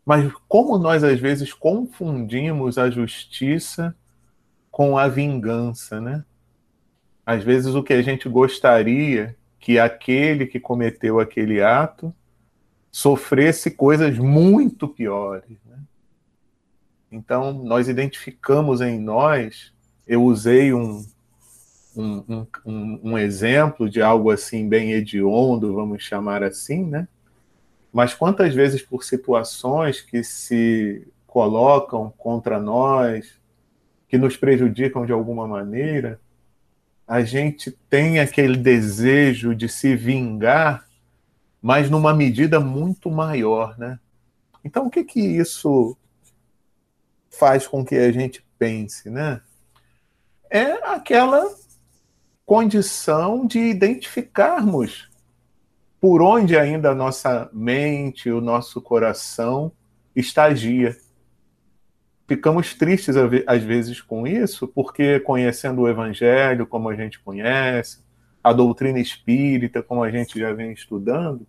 Mas 0.04 0.32
como 0.46 0.78
nós 0.78 1.02
às 1.02 1.18
vezes 1.18 1.52
confundimos 1.52 2.78
a 2.78 2.88
justiça 2.88 3.92
com 4.70 4.96
a 4.96 5.08
vingança, 5.08 6.00
né? 6.00 6.24
Às 7.24 7.42
vezes 7.42 7.74
o 7.74 7.82
que 7.82 7.92
a 7.92 8.02
gente 8.02 8.28
gostaria 8.28 9.36
que 9.66 9.80
aquele 9.80 10.46
que 10.46 10.60
cometeu 10.60 11.18
aquele 11.18 11.60
ato 11.60 12.14
sofresse 12.88 13.72
coisas 13.72 14.16
muito 14.16 14.86
piores. 14.86 15.58
Né? 15.66 15.78
Então, 17.10 17.52
nós 17.52 17.88
identificamos 17.88 18.80
em 18.80 18.96
nós, 18.96 19.72
eu 20.06 20.22
usei 20.22 20.72
um, 20.72 21.04
um, 21.96 22.46
um, 22.64 23.00
um, 23.02 23.18
exemplo 23.18 23.90
de 23.90 24.00
algo 24.00 24.30
assim 24.30 24.68
bem 24.68 24.92
hediondo, 24.92 25.74
vamos 25.74 26.04
chamar 26.04 26.44
assim, 26.44 26.84
né? 26.84 27.08
Mas 27.92 28.14
quantas 28.14 28.54
vezes 28.54 28.82
por 28.82 29.02
situações 29.02 30.00
que 30.00 30.22
se 30.22 31.08
colocam 31.26 32.14
contra 32.16 32.60
nós, 32.60 33.34
que 34.08 34.16
nos 34.16 34.36
prejudicam 34.36 35.04
de 35.04 35.10
alguma 35.10 35.48
maneira, 35.48 36.20
a 37.06 37.22
gente 37.22 37.70
tem 37.88 38.18
aquele 38.18 38.56
desejo 38.56 39.54
de 39.54 39.68
se 39.68 39.94
vingar, 39.94 40.86
mas 41.62 41.88
numa 41.88 42.12
medida 42.12 42.58
muito 42.58 43.10
maior, 43.10 43.78
né? 43.78 43.98
Então, 44.64 44.86
o 44.86 44.90
que 44.90 45.04
que 45.04 45.20
isso 45.20 45.96
faz 47.30 47.66
com 47.66 47.84
que 47.84 47.94
a 47.94 48.10
gente 48.10 48.44
pense, 48.58 49.08
né? 49.08 49.40
É 50.50 50.72
aquela 50.88 51.44
condição 52.44 53.46
de 53.46 53.58
identificarmos 53.58 55.08
por 56.00 56.22
onde 56.22 56.56
ainda 56.56 56.90
a 56.90 56.94
nossa 56.94 57.48
mente, 57.52 58.30
o 58.30 58.40
nosso 58.40 58.80
coração 58.80 59.72
estagia. 60.14 60.96
Ficamos 62.28 62.74
tristes 62.74 63.14
às 63.46 63.62
vezes 63.62 64.00
com 64.00 64.26
isso, 64.26 64.66
porque 64.66 65.20
conhecendo 65.20 65.82
o 65.82 65.88
Evangelho 65.88 66.66
como 66.66 66.88
a 66.88 66.96
gente 66.96 67.20
conhece, 67.20 68.00
a 68.42 68.52
doutrina 68.52 68.98
espírita 68.98 69.82
como 69.82 70.02
a 70.02 70.10
gente 70.10 70.38
já 70.38 70.52
vem 70.52 70.72
estudando, 70.72 71.46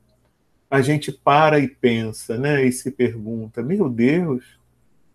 a 0.69 0.81
gente 0.81 1.11
para 1.11 1.59
e 1.59 1.67
pensa, 1.67 2.37
né? 2.37 2.63
E 2.63 2.71
se 2.71 2.91
pergunta: 2.91 3.63
meu 3.63 3.89
Deus, 3.89 4.43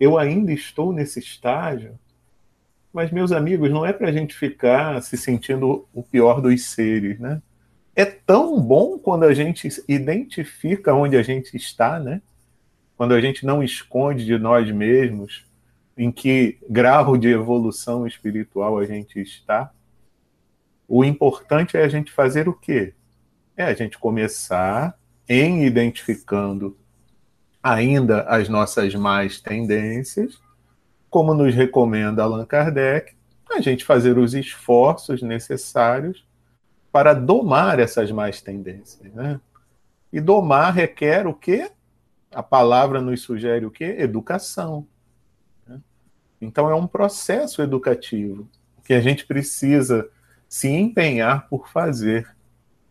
eu 0.00 0.18
ainda 0.18 0.52
estou 0.52 0.92
nesse 0.92 1.20
estágio? 1.20 1.98
Mas, 2.92 3.10
meus 3.10 3.32
amigos, 3.32 3.70
não 3.70 3.86
é 3.86 3.92
para 3.92 4.08
a 4.08 4.12
gente 4.12 4.34
ficar 4.34 5.00
se 5.02 5.16
sentindo 5.16 5.86
o 5.94 6.02
pior 6.02 6.40
dos 6.40 6.64
seres, 6.64 7.18
né? 7.18 7.40
É 7.94 8.04
tão 8.04 8.60
bom 8.60 8.98
quando 8.98 9.24
a 9.24 9.32
gente 9.32 9.68
identifica 9.88 10.94
onde 10.94 11.16
a 11.16 11.22
gente 11.22 11.56
está, 11.56 11.98
né? 11.98 12.20
Quando 12.96 13.14
a 13.14 13.20
gente 13.20 13.46
não 13.46 13.62
esconde 13.62 14.24
de 14.24 14.38
nós 14.38 14.70
mesmos 14.70 15.44
em 15.96 16.10
que 16.10 16.58
grau 16.68 17.16
de 17.16 17.28
evolução 17.28 18.06
espiritual 18.06 18.78
a 18.78 18.84
gente 18.84 19.20
está. 19.20 19.72
O 20.88 21.04
importante 21.04 21.76
é 21.76 21.82
a 21.82 21.88
gente 21.88 22.12
fazer 22.12 22.48
o 22.48 22.52
quê? 22.52 22.94
É 23.56 23.64
a 23.64 23.74
gente 23.74 23.98
começar 23.98 24.98
em 25.28 25.64
identificando 25.64 26.76
ainda 27.62 28.22
as 28.22 28.48
nossas 28.48 28.94
más 28.94 29.40
tendências 29.40 30.40
como 31.12 31.34
nos 31.34 31.54
recomenda 31.54 32.22
Allan 32.22 32.46
Kardec, 32.46 33.14
a 33.50 33.60
gente 33.60 33.84
fazer 33.84 34.16
os 34.16 34.32
esforços 34.32 35.20
necessários 35.20 36.26
para 36.90 37.12
domar 37.12 37.78
essas 37.78 38.10
más 38.10 38.40
tendências. 38.40 39.12
Né? 39.12 39.38
E 40.10 40.22
domar 40.22 40.72
requer 40.72 41.26
o 41.26 41.34
quê? 41.34 41.70
A 42.34 42.42
palavra 42.42 43.02
nos 43.02 43.20
sugere 43.20 43.66
o 43.66 43.70
quê? 43.70 43.94
Educação. 43.98 44.86
Então 46.42 46.68
é 46.68 46.74
um 46.74 46.86
processo 46.86 47.62
educativo 47.62 48.48
que 48.84 48.92
a 48.92 49.00
gente 49.00 49.24
precisa 49.24 50.08
se 50.48 50.68
empenhar 50.68 51.48
por 51.48 51.68
fazer. 51.68 52.28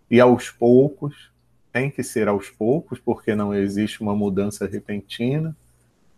E 0.10 0.20
aos 0.20 0.50
poucos, 0.50 1.32
tem 1.72 1.92
que 1.92 2.02
ser 2.02 2.28
aos 2.28 2.50
poucos, 2.50 3.00
porque 3.00 3.36
não 3.36 3.54
existe 3.54 4.02
uma 4.02 4.16
mudança 4.16 4.66
repentina 4.66 5.56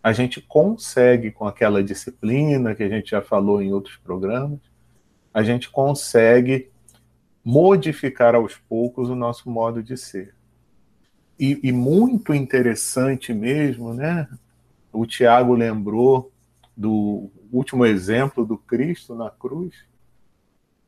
a 0.04 0.12
gente 0.12 0.42
consegue, 0.42 1.32
com 1.32 1.48
aquela 1.48 1.82
disciplina 1.82 2.76
que 2.76 2.84
a 2.84 2.90
gente 2.90 3.12
já 3.12 3.22
falou 3.22 3.62
em 3.62 3.72
outros 3.72 3.96
programas, 3.96 4.60
a 5.34 5.42
gente 5.42 5.70
consegue 5.70 6.70
modificar 7.44 8.36
aos 8.36 8.56
poucos 8.56 9.10
o 9.10 9.16
nosso 9.16 9.50
modo 9.50 9.82
de 9.82 9.96
ser. 9.96 10.36
E, 11.40 11.58
e 11.64 11.72
muito 11.72 12.34
interessante 12.34 13.34
mesmo, 13.34 13.94
né? 13.94 14.28
O 14.92 15.06
Tiago 15.06 15.56
lembrou 15.56 16.33
do 16.76 17.30
último 17.52 17.86
exemplo 17.86 18.46
do 18.46 18.58
Cristo 18.58 19.16
na 19.16 19.30
cruz, 19.30 19.76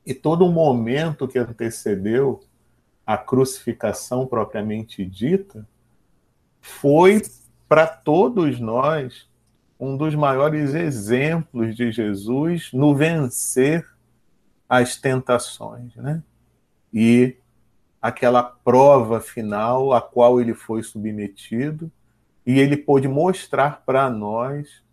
e 0.05 0.13
todo 0.13 0.45
o 0.45 0.51
momento 0.51 1.27
que 1.27 1.39
antecedeu 1.39 2.43
a 3.05 3.17
crucificação 3.17 4.25
propriamente 4.25 5.05
dita 5.05 5.67
foi 6.61 7.21
para 7.67 7.85
todos 7.87 8.59
nós, 8.59 9.29
um 9.79 9.97
dos 9.97 10.15
maiores 10.15 10.73
exemplos 10.73 11.75
de 11.75 11.91
Jesus 11.91 12.71
no 12.71 12.95
vencer 12.95 13.87
as 14.67 14.95
tentações, 14.95 15.95
né? 15.95 16.23
E 16.93 17.35
aquela 18.01 18.41
prova 18.41 19.19
final 19.19 19.93
a 19.93 20.01
qual 20.01 20.39
ele 20.39 20.53
foi 20.53 20.81
submetido, 20.81 21.91
e 22.45 22.59
ele 22.59 22.77
pôde 22.77 23.07
mostrar 23.07 23.83
para 23.85 24.09
nós 24.09 24.84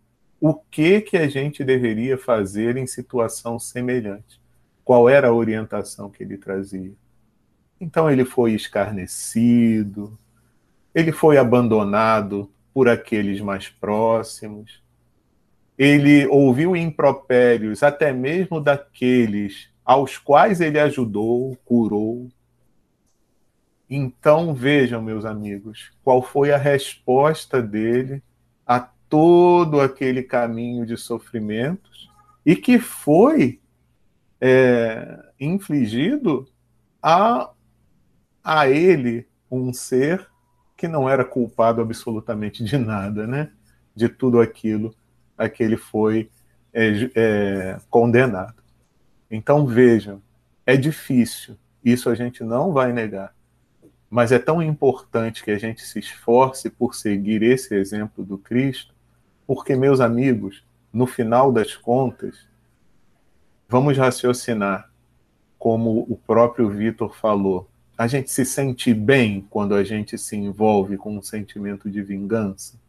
o 0.45 0.53
que 0.53 0.99
que 0.99 1.15
a 1.15 1.25
gente 1.25 1.63
deveria 1.63 2.17
fazer 2.17 2.75
em 2.75 2.85
situação 2.85 3.57
semelhante. 3.57 4.41
Qual 4.83 5.07
era 5.07 5.29
a 5.29 5.33
orientação 5.33 6.09
que 6.09 6.21
ele 6.21 6.37
trazia? 6.37 6.91
Então 7.79 8.11
ele 8.11 8.25
foi 8.25 8.51
escarnecido, 8.51 10.19
ele 10.93 11.13
foi 11.13 11.37
abandonado 11.37 12.51
por 12.73 12.89
aqueles 12.89 13.39
mais 13.39 13.69
próximos. 13.69 14.83
Ele 15.77 16.27
ouviu 16.27 16.75
impropérios 16.75 17.81
até 17.81 18.11
mesmo 18.11 18.59
daqueles 18.59 19.69
aos 19.85 20.17
quais 20.17 20.59
ele 20.59 20.77
ajudou, 20.77 21.57
curou. 21.63 22.27
Então 23.89 24.53
vejam, 24.53 25.01
meus 25.01 25.23
amigos, 25.23 25.93
qual 26.03 26.21
foi 26.21 26.51
a 26.51 26.57
resposta 26.57 27.61
dele 27.61 28.21
todo 29.13 29.79
aquele 29.79 30.23
caminho 30.23 30.87
de 30.87 30.97
sofrimentos 30.97 32.09
e 32.43 32.55
que 32.55 32.79
foi 32.79 33.61
é, 34.41 35.23
infligido 35.39 36.47
a, 36.99 37.51
a 38.43 38.67
ele, 38.67 39.27
um 39.51 39.71
ser 39.71 40.27
que 40.75 40.87
não 40.87 41.07
era 41.07 41.23
culpado 41.23 41.79
absolutamente 41.79 42.63
de 42.63 42.75
nada, 42.75 43.27
né? 43.27 43.51
De 43.95 44.09
tudo 44.09 44.41
aquilo 44.41 44.95
a 45.37 45.47
que 45.47 45.61
ele 45.61 45.77
foi 45.77 46.31
é, 46.73 47.11
é, 47.13 47.77
condenado. 47.91 48.63
Então 49.29 49.67
vejam, 49.67 50.23
é 50.65 50.75
difícil, 50.75 51.55
isso 51.85 52.09
a 52.09 52.15
gente 52.15 52.43
não 52.43 52.73
vai 52.73 52.91
negar, 52.91 53.35
mas 54.09 54.31
é 54.31 54.39
tão 54.39 54.59
importante 54.59 55.43
que 55.43 55.51
a 55.51 55.59
gente 55.59 55.83
se 55.83 55.99
esforce 55.99 56.67
por 56.67 56.95
seguir 56.95 57.43
esse 57.43 57.75
exemplo 57.75 58.25
do 58.25 58.39
Cristo, 58.39 58.92
porque, 59.45 59.75
meus 59.75 59.99
amigos, 59.99 60.63
no 60.91 61.05
final 61.05 61.51
das 61.51 61.75
contas, 61.75 62.47
vamos 63.67 63.97
raciocinar, 63.97 64.89
como 65.57 66.05
o 66.09 66.15
próprio 66.15 66.69
Vitor 66.69 67.15
falou, 67.15 67.69
a 67.97 68.07
gente 68.07 68.31
se 68.31 68.45
sente 68.45 68.93
bem 68.93 69.45
quando 69.49 69.75
a 69.75 69.83
gente 69.83 70.17
se 70.17 70.35
envolve 70.35 70.97
com 70.97 71.17
um 71.17 71.21
sentimento 71.21 71.89
de 71.89 72.01
vingança. 72.01 72.79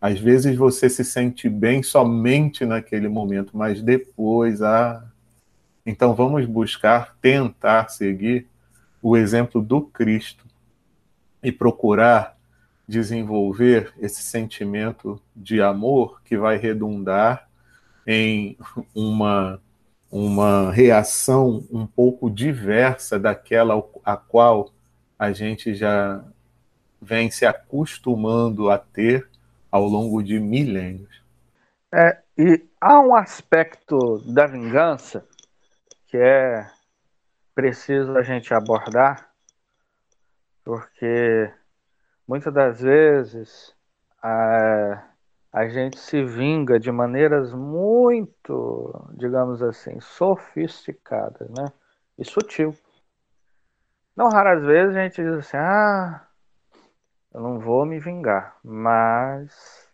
Às 0.00 0.20
vezes 0.20 0.56
você 0.56 0.88
se 0.88 1.04
sente 1.04 1.48
bem 1.48 1.82
somente 1.82 2.64
naquele 2.64 3.08
momento, 3.08 3.56
mas 3.56 3.82
depois, 3.82 4.62
ah. 4.62 5.04
Então 5.84 6.14
vamos 6.14 6.46
buscar, 6.46 7.16
tentar 7.20 7.88
seguir 7.88 8.46
o 9.02 9.16
exemplo 9.16 9.60
do 9.60 9.80
Cristo 9.80 10.44
e 11.42 11.50
procurar 11.50 12.37
desenvolver 12.88 13.92
esse 13.98 14.22
sentimento 14.22 15.20
de 15.36 15.60
amor 15.60 16.22
que 16.24 16.38
vai 16.38 16.56
redundar 16.56 17.46
em 18.06 18.56
uma 18.94 19.60
uma 20.10 20.72
reação 20.72 21.66
um 21.70 21.86
pouco 21.86 22.30
diversa 22.30 23.18
daquela 23.18 23.74
a 24.02 24.16
qual 24.16 24.72
a 25.18 25.32
gente 25.32 25.74
já 25.74 26.24
vem 26.98 27.30
se 27.30 27.44
acostumando 27.44 28.70
a 28.70 28.78
ter 28.78 29.28
ao 29.70 29.84
longo 29.84 30.22
de 30.22 30.40
milênios. 30.40 31.22
É, 31.92 32.22
e 32.38 32.64
há 32.80 33.00
um 33.00 33.14
aspecto 33.14 34.18
da 34.32 34.46
vingança 34.46 35.26
que 36.06 36.16
é 36.16 36.66
preciso 37.54 38.16
a 38.16 38.22
gente 38.22 38.54
abordar, 38.54 39.30
porque 40.64 41.52
muitas 42.28 42.52
das 42.52 42.80
vezes 42.82 43.74
a, 44.22 45.02
a 45.50 45.68
gente 45.68 45.98
se 45.98 46.22
vinga 46.22 46.78
de 46.78 46.92
maneiras 46.92 47.54
muito, 47.54 49.08
digamos 49.14 49.62
assim, 49.62 49.98
sofisticadas, 50.00 51.48
né? 51.48 51.72
E 52.18 52.24
sutil. 52.24 52.76
Não 54.14 54.28
raras 54.28 54.62
vezes 54.64 54.96
a 54.96 55.02
gente 55.04 55.22
diz 55.22 55.32
assim: 55.32 55.56
ah, 55.56 56.26
eu 57.32 57.40
não 57.40 57.58
vou 57.58 57.86
me 57.86 57.98
vingar, 57.98 58.58
mas 58.62 59.88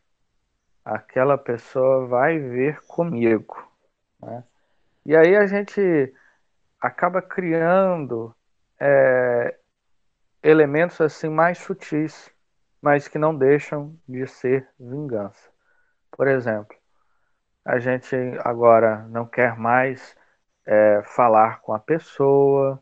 aquela 0.85 1.39
pessoa 1.39 2.07
vai 2.07 2.39
ver 2.39 2.81
comigo. 2.87 3.71
Né? 4.21 4.45
E 5.07 5.17
aí 5.17 5.37
a 5.37 5.47
gente 5.47 6.15
acaba 6.81 7.23
criando 7.23 8.35
é, 8.81 9.59
elementos 10.45 11.01
assim 11.01 11.31
mais 11.31 11.57
sutis, 11.59 12.31
mas 12.81 13.09
que 13.09 13.19
não 13.19 13.35
deixam 13.35 13.99
de 14.07 14.27
ser 14.27 14.69
vingança. 14.79 15.49
Por 16.13 16.29
exemplo, 16.29 16.77
a 17.65 17.79
gente 17.79 18.15
agora 18.45 19.07
não 19.09 19.25
quer 19.25 19.57
mais 19.57 20.15
é, 20.67 21.03
falar 21.03 21.63
com 21.63 21.73
a 21.73 21.79
pessoa, 21.79 22.79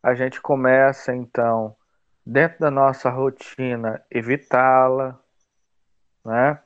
a 0.00 0.14
gente 0.14 0.40
começa 0.40 1.12
então, 1.14 1.76
dentro 2.24 2.60
da 2.60 2.70
nossa 2.70 3.10
rotina, 3.10 4.00
evitá-la, 4.08 5.18
né? 6.24 6.60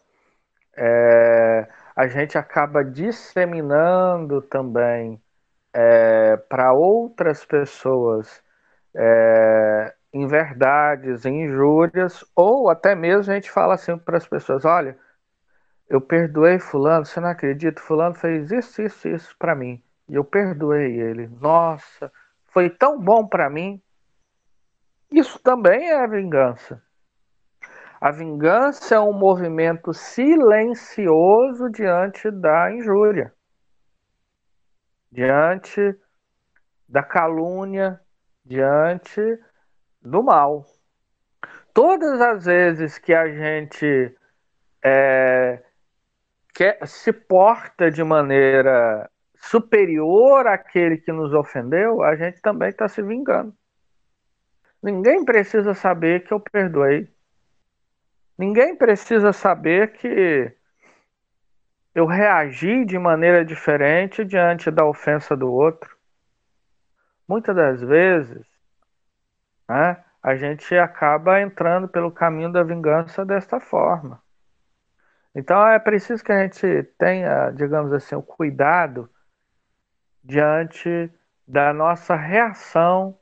É, 0.77 1.69
a 1.97 2.07
gente 2.07 2.37
acaba 2.37 2.85
disseminando 2.85 4.43
também 4.43 5.23
é, 5.73 6.37
para 6.37 6.73
outras 6.73 7.45
pessoas 7.45 8.43
é, 8.95 9.95
em 10.15 10.29
verdades, 10.29 11.27
em 11.27 11.43
injúrias, 11.43 12.25
ou 12.37 12.71
até 12.71 12.95
mesmo 12.95 13.33
a 13.33 13.35
gente 13.35 13.51
fala 13.51 13.75
assim 13.75 13.99
para 13.99 14.17
as 14.17 14.27
pessoas: 14.29 14.65
olha, 14.65 14.97
eu 15.89 16.01
perdoei 16.01 16.61
Fulano, 16.61 17.05
você 17.05 17.19
não 17.19 17.29
acredita? 17.29 17.83
Fulano 17.83 18.15
fez 18.15 18.53
isso, 18.53 18.81
isso, 18.81 19.09
isso 19.09 19.37
para 19.37 19.57
mim. 19.57 19.83
E 20.09 20.15
eu 20.15 20.25
perdoei 20.25 21.01
ele. 21.01 21.27
Nossa, 21.41 22.13
foi 22.45 22.71
tão 22.71 23.01
bom 23.01 23.27
para 23.27 23.51
mim. 23.51 23.83
Isso 25.11 25.39
também 25.41 25.91
é 25.91 26.07
vingança. 26.07 26.81
A 28.01 28.13
vingança 28.13 28.95
é 28.95 29.01
um 29.01 29.13
movimento 29.13 29.93
silencioso 29.93 31.69
diante 31.71 32.31
da 32.31 32.71
injúria, 32.71 33.33
diante 35.11 35.99
da 36.89 37.03
calúnia, 37.03 38.01
diante 38.45 39.21
do 40.05 40.23
mal. 40.23 40.67
Todas 41.73 42.21
as 42.21 42.45
vezes 42.45 42.99
que 42.99 43.13
a 43.13 43.27
gente 43.29 44.15
é, 44.83 45.63
quer, 46.55 46.87
se 46.87 47.13
porta 47.13 47.91
de 47.91 48.05
maneira 48.05 49.11
superior 49.37 50.47
àquele 50.47 50.99
que 50.99 51.13
nos 51.13 51.33
ofendeu, 51.33 52.03
a 52.03 52.15
gente 52.17 52.41
também 52.41 52.69
está 52.69 52.89
se 52.89 53.03
vingando. 53.03 53.55
Ninguém 54.83 55.25
precisa 55.25 55.75
saber 55.75 56.25
que 56.25 56.33
eu 56.33 56.39
perdoei. 56.39 57.09
Ninguém 58.39 58.77
precisa 58.77 59.33
saber 59.33 59.93
que 59.93 60.53
eu 61.95 62.07
reagi 62.07 62.85
de 62.85 62.99
maneira 62.99 63.45
diferente 63.45 64.25
diante 64.25 64.71
da 64.71 64.85
ofensa 64.85 65.37
do 65.37 65.51
outro. 65.51 65.97
Muitas 67.27 67.55
das 67.57 67.81
vezes, 67.81 68.54
né, 69.69 70.03
a 70.23 70.37
gente 70.37 70.75
acaba 70.77 71.41
entrando 71.41 71.89
pelo 71.89 72.11
caminho 72.11 72.53
da 72.53 72.63
vingança 72.63 73.25
desta 73.25 73.61
forma. 73.61 74.23
Então 75.35 75.67
é 75.67 75.79
preciso 75.79 76.23
que 76.23 76.33
a 76.33 76.43
gente 76.43 76.85
tenha, 76.97 77.51
digamos 77.51 77.93
assim, 77.93 78.15
o 78.15 78.23
cuidado 78.23 79.11
diante 80.23 81.11
da 81.47 81.73
nossa 81.73 82.15
reação, 82.15 83.19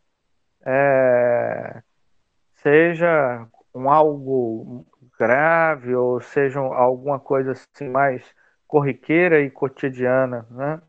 é, 0.65 1.83
seja 2.55 3.49
um 3.75 3.91
algo 3.91 4.87
grave 5.19 5.95
ou 5.95 6.21
seja 6.21 6.61
alguma 6.61 7.19
coisa 7.19 7.53
assim 7.53 7.89
mais 7.89 8.23
corriqueira 8.67 9.41
e 9.41 9.51
cotidiana, 9.51 10.47
né? 10.51 10.81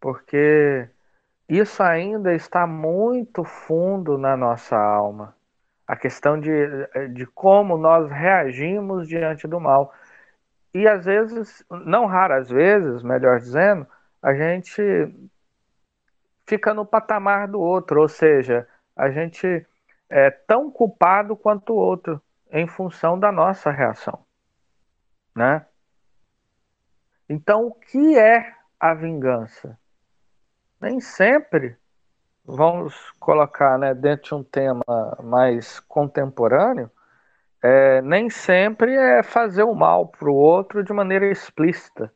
Porque 0.00 0.88
isso 1.48 1.82
ainda 1.82 2.34
está 2.34 2.66
muito 2.66 3.44
fundo 3.44 4.16
na 4.16 4.36
nossa 4.36 4.76
alma. 4.76 5.36
A 5.86 5.96
questão 5.96 6.40
de, 6.40 6.50
de 7.12 7.26
como 7.26 7.76
nós 7.76 8.10
reagimos 8.10 9.06
diante 9.06 9.46
do 9.46 9.60
mal. 9.60 9.92
E 10.72 10.88
às 10.88 11.04
vezes, 11.04 11.64
não 11.70 12.06
raras 12.06 12.48
vezes, 12.48 13.02
melhor 13.02 13.38
dizendo, 13.38 13.86
a 14.22 14.34
gente 14.34 14.82
fica 16.46 16.72
no 16.72 16.86
patamar 16.86 17.48
do 17.48 17.60
outro, 17.60 18.00
ou 18.00 18.08
seja, 18.08 18.66
a 18.96 19.10
gente 19.10 19.66
é 20.08 20.30
tão 20.30 20.70
culpado 20.70 21.36
quanto 21.36 21.72
o 21.72 21.76
outro 21.76 22.20
em 22.50 22.66
função 22.66 23.18
da 23.18 23.32
nossa 23.32 23.70
reação, 23.70 24.24
né? 25.34 25.66
Então, 27.28 27.66
o 27.66 27.72
que 27.72 28.18
é 28.18 28.54
a 28.78 28.94
vingança? 28.94 29.78
Nem 30.84 31.00
sempre 31.00 31.78
vamos 32.44 32.94
colocar, 33.18 33.78
né, 33.78 33.94
dentro 33.94 34.24
de 34.26 34.34
um 34.34 34.44
tema 34.44 34.84
mais 35.22 35.80
contemporâneo, 35.80 36.90
é, 37.62 38.02
nem 38.02 38.28
sempre 38.28 38.94
é 38.94 39.22
fazer 39.22 39.62
o 39.62 39.74
mal 39.74 40.08
para 40.08 40.28
o 40.28 40.34
outro 40.34 40.84
de 40.84 40.92
maneira 40.92 41.24
explícita. 41.30 42.12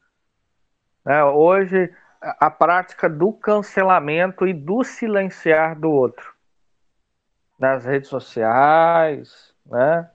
Né? 1.02 1.24
Hoje, 1.24 1.90
a 2.20 2.50
prática 2.50 3.08
do 3.08 3.32
cancelamento 3.32 4.46
e 4.46 4.52
do 4.52 4.84
silenciar 4.84 5.74
do 5.74 5.90
outro 5.90 6.34
nas 7.58 7.86
redes 7.86 8.10
sociais, 8.10 9.54
né? 9.64 10.10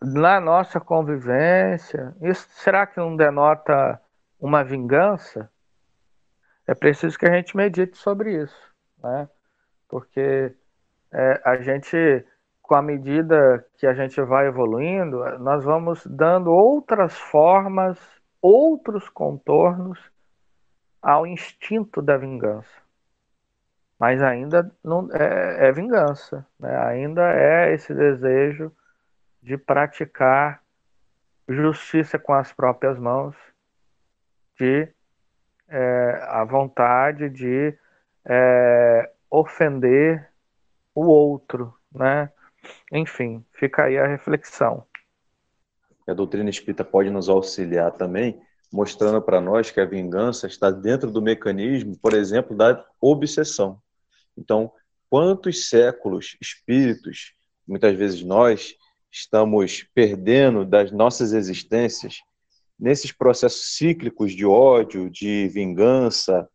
na 0.00 0.40
nossa 0.40 0.78
convivência, 0.78 2.14
isso 2.22 2.46
será 2.52 2.86
que 2.86 2.98
não 2.98 3.16
denota 3.16 4.00
uma 4.38 4.62
vingança? 4.62 5.50
É 6.72 6.74
preciso 6.74 7.18
que 7.18 7.26
a 7.26 7.34
gente 7.34 7.54
medite 7.54 7.98
sobre 7.98 8.42
isso, 8.42 8.74
né? 9.04 9.28
Porque 9.86 10.56
é, 11.12 11.42
a 11.44 11.58
gente, 11.58 12.24
com 12.62 12.74
a 12.74 12.80
medida 12.80 13.62
que 13.76 13.86
a 13.86 13.92
gente 13.92 14.18
vai 14.22 14.46
evoluindo, 14.46 15.18
nós 15.38 15.62
vamos 15.64 16.06
dando 16.06 16.50
outras 16.50 17.12
formas, 17.12 17.98
outros 18.40 19.06
contornos 19.10 20.00
ao 21.02 21.26
instinto 21.26 22.00
da 22.00 22.16
vingança. 22.16 22.80
Mas 23.98 24.22
ainda 24.22 24.74
não 24.82 25.10
é, 25.12 25.68
é 25.68 25.72
vingança, 25.72 26.46
né? 26.58 26.74
ainda 26.86 27.34
é 27.34 27.74
esse 27.74 27.92
desejo 27.92 28.72
de 29.42 29.58
praticar 29.58 30.62
justiça 31.46 32.18
com 32.18 32.32
as 32.32 32.50
próprias 32.50 32.98
mãos, 32.98 33.36
de 34.58 34.88
é, 35.72 36.26
a 36.28 36.44
vontade 36.44 37.30
de 37.30 37.74
é, 38.26 39.10
ofender 39.30 40.28
o 40.94 41.06
outro, 41.06 41.74
né? 41.92 42.30
Enfim, 42.92 43.44
fica 43.54 43.84
aí 43.84 43.98
a 43.98 44.06
reflexão. 44.06 44.86
A 46.06 46.12
doutrina 46.12 46.50
espírita 46.50 46.84
pode 46.84 47.08
nos 47.08 47.28
auxiliar 47.28 47.90
também, 47.92 48.40
mostrando 48.70 49.20
para 49.22 49.40
nós 49.40 49.70
que 49.70 49.80
a 49.80 49.86
vingança 49.86 50.46
está 50.46 50.70
dentro 50.70 51.10
do 51.10 51.22
mecanismo, 51.22 51.96
por 51.96 52.12
exemplo, 52.12 52.56
da 52.56 52.84
obsessão. 53.00 53.80
Então, 54.36 54.70
quantos 55.08 55.70
séculos 55.70 56.36
espíritos, 56.40 57.34
muitas 57.66 57.96
vezes 57.96 58.22
nós, 58.22 58.76
estamos 59.10 59.86
perdendo 59.94 60.64
das 60.64 60.90
nossas 60.90 61.32
existências 61.32 62.22
nesses 62.78 63.12
processos 63.12 63.76
cíclicos 63.76 64.32
de 64.32 64.44
ódio, 64.44 65.10
de 65.10 65.48
vingança, 65.48 66.48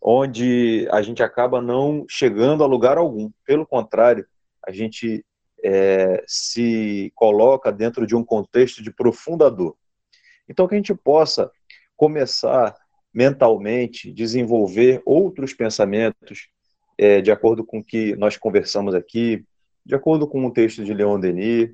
onde 0.00 0.86
a 0.90 1.00
gente 1.00 1.22
acaba 1.22 1.62
não 1.62 2.04
chegando 2.08 2.62
a 2.62 2.66
lugar 2.66 2.98
algum. 2.98 3.30
Pelo 3.46 3.66
contrário, 3.66 4.26
a 4.66 4.70
gente 4.70 5.24
é, 5.64 6.22
se 6.26 7.10
coloca 7.14 7.72
dentro 7.72 8.06
de 8.06 8.14
um 8.14 8.22
contexto 8.22 8.82
de 8.82 8.90
profunda 8.90 9.50
dor. 9.50 9.76
Então, 10.46 10.68
que 10.68 10.74
a 10.74 10.76
gente 10.76 10.94
possa 10.94 11.50
começar 11.96 12.74
mentalmente, 13.12 14.12
desenvolver 14.12 15.00
outros 15.06 15.54
pensamentos, 15.54 16.48
é, 16.98 17.20
de 17.20 17.30
acordo 17.30 17.64
com 17.64 17.78
o 17.78 17.84
que 17.84 18.14
nós 18.16 18.36
conversamos 18.36 18.94
aqui, 18.94 19.44
de 19.86 19.94
acordo 19.94 20.26
com 20.26 20.44
o 20.44 20.52
texto 20.52 20.84
de 20.84 20.92
Leon 20.92 21.18
Denis, 21.18 21.70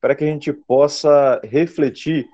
para 0.00 0.14
que 0.14 0.22
a 0.22 0.26
gente 0.26 0.52
possa 0.52 1.40
refletir 1.42 2.26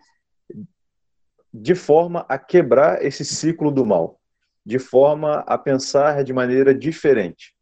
de 1.53 1.75
forma 1.75 2.25
a 2.29 2.39
quebrar 2.39 3.05
esse 3.05 3.25
ciclo 3.25 3.71
do 3.71 3.85
mal, 3.85 4.21
de 4.65 4.79
forma 4.79 5.41
a 5.47 5.59
pensar 5.59 6.23
de 6.23 6.33
maneira 6.33 6.75
diferente, 6.75 7.55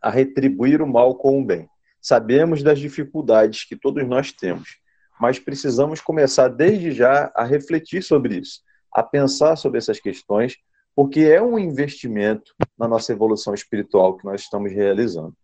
a 0.00 0.10
retribuir 0.10 0.80
o 0.80 0.86
mal 0.86 1.16
com 1.16 1.40
o 1.40 1.44
bem. 1.44 1.68
Sabemos 2.00 2.62
das 2.62 2.78
dificuldades 2.78 3.64
que 3.64 3.76
todos 3.76 4.06
nós 4.06 4.32
temos, 4.32 4.78
mas 5.20 5.38
precisamos 5.38 6.00
começar 6.00 6.48
desde 6.48 6.92
já 6.92 7.30
a 7.34 7.44
refletir 7.44 8.02
sobre 8.02 8.38
isso, 8.38 8.60
a 8.92 9.02
pensar 9.02 9.56
sobre 9.56 9.78
essas 9.78 10.00
questões, 10.00 10.56
porque 10.94 11.20
é 11.20 11.42
um 11.42 11.58
investimento 11.58 12.54
na 12.78 12.88
nossa 12.88 13.12
evolução 13.12 13.52
espiritual 13.52 14.16
que 14.16 14.24
nós 14.24 14.42
estamos 14.42 14.72
realizando. 14.72 15.34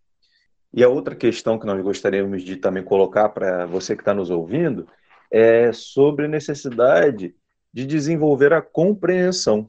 E 0.73 0.83
a 0.83 0.89
outra 0.89 1.15
questão 1.15 1.59
que 1.59 1.67
nós 1.67 1.83
gostaríamos 1.83 2.43
de 2.43 2.57
também 2.57 2.83
colocar 2.83 3.29
para 3.31 3.67
você 3.67 3.95
que 3.95 4.03
está 4.03 4.15
nos 4.15 4.31
ouvindo 4.31 4.87
é 5.31 5.73
sobre 5.73 6.27
a 6.27 6.29
necessidade 6.29 7.35
de 7.77 7.85
desenvolver 7.85 8.55
a 8.55 8.63
compreensão. 8.63 9.69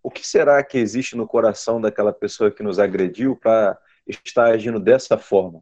O 0.00 0.08
que 0.08 0.24
será 0.24 0.62
que 0.62 0.78
existe 0.78 1.16
no 1.16 1.26
coração 1.26 1.80
daquela 1.80 2.12
pessoa 2.12 2.52
que 2.52 2.62
nos 2.62 2.78
agrediu 2.78 3.34
para 3.34 3.76
estar 4.06 4.52
agindo 4.52 4.78
dessa 4.78 5.18
forma? 5.18 5.60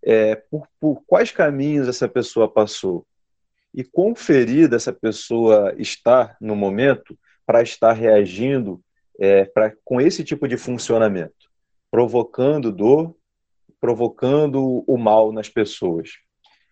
É, 0.00 0.36
por, 0.36 0.68
por 0.78 1.02
quais 1.04 1.32
caminhos 1.32 1.88
essa 1.88 2.08
pessoa 2.08 2.48
passou? 2.48 3.04
E 3.74 3.82
quão 3.82 4.14
ferida 4.14 4.76
essa 4.76 4.92
pessoa 4.92 5.74
está 5.78 6.36
no 6.40 6.54
momento 6.54 7.18
para 7.44 7.60
estar 7.60 7.92
reagindo 7.92 8.80
é, 9.18 9.46
pra, 9.46 9.72
com 9.84 10.00
esse 10.00 10.22
tipo 10.22 10.46
de 10.46 10.56
funcionamento, 10.56 11.50
provocando 11.90 12.70
dor, 12.70 13.16
provocando 13.80 14.84
o 14.86 14.96
mal 14.96 15.32
nas 15.32 15.48
pessoas. 15.48 16.10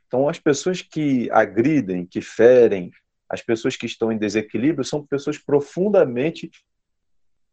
Então, 0.06 0.28
as 0.28 0.38
pessoas 0.38 0.80
que 0.80 1.28
agridem, 1.32 2.06
que 2.06 2.20
ferem, 2.20 2.92
as 3.34 3.42
pessoas 3.42 3.76
que 3.76 3.86
estão 3.86 4.12
em 4.12 4.16
desequilíbrio 4.16 4.84
são 4.84 5.04
pessoas 5.04 5.36
profundamente 5.36 6.50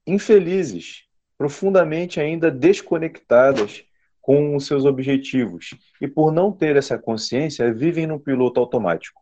infelizes, 0.05 1.05
profundamente 1.37 2.19
ainda 2.19 2.51
desconectadas 2.51 3.83
com 4.21 4.55
os 4.55 4.67
seus 4.67 4.85
objetivos. 4.85 5.71
E 5.99 6.07
por 6.07 6.31
não 6.31 6.51
ter 6.51 6.75
essa 6.75 6.97
consciência, 6.97 7.73
vivem 7.73 8.05
no 8.05 8.19
piloto 8.19 8.59
automático. 8.59 9.21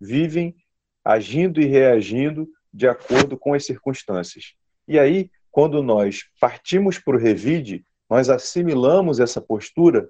Vivem 0.00 0.54
agindo 1.04 1.60
e 1.60 1.64
reagindo 1.64 2.48
de 2.72 2.86
acordo 2.86 3.36
com 3.36 3.54
as 3.54 3.66
circunstâncias. 3.66 4.54
E 4.86 4.98
aí, 4.98 5.30
quando 5.50 5.82
nós 5.82 6.24
partimos 6.40 6.98
para 6.98 7.16
o 7.16 7.20
revide, 7.20 7.84
nós 8.08 8.30
assimilamos 8.30 9.18
essa 9.18 9.40
postura 9.40 10.08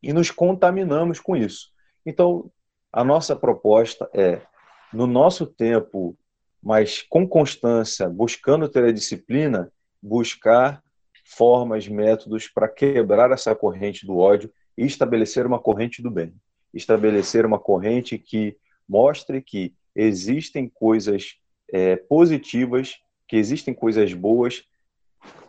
e 0.00 0.12
nos 0.12 0.30
contaminamos 0.30 1.18
com 1.18 1.36
isso. 1.36 1.70
Então, 2.06 2.48
a 2.92 3.02
nossa 3.02 3.34
proposta 3.34 4.08
é, 4.14 4.40
no 4.92 5.06
nosso 5.06 5.46
tempo, 5.46 6.16
mas 6.62 7.02
com 7.02 7.26
constância, 7.26 8.08
buscando 8.08 8.68
ter 8.68 8.84
a 8.84 8.92
disciplina, 8.92 9.72
buscar 10.02 10.82
formas, 11.24 11.86
métodos 11.86 12.48
para 12.48 12.68
quebrar 12.68 13.30
essa 13.30 13.54
corrente 13.54 14.06
do 14.06 14.16
ódio 14.16 14.50
e 14.76 14.84
estabelecer 14.84 15.46
uma 15.46 15.58
corrente 15.58 16.02
do 16.02 16.10
bem. 16.10 16.34
Estabelecer 16.72 17.44
uma 17.44 17.58
corrente 17.58 18.18
que 18.18 18.56
mostre 18.88 19.42
que 19.42 19.74
existem 19.94 20.68
coisas 20.68 21.36
é, 21.70 21.96
positivas, 21.96 22.96
que 23.26 23.36
existem 23.36 23.74
coisas 23.74 24.14
boas 24.14 24.64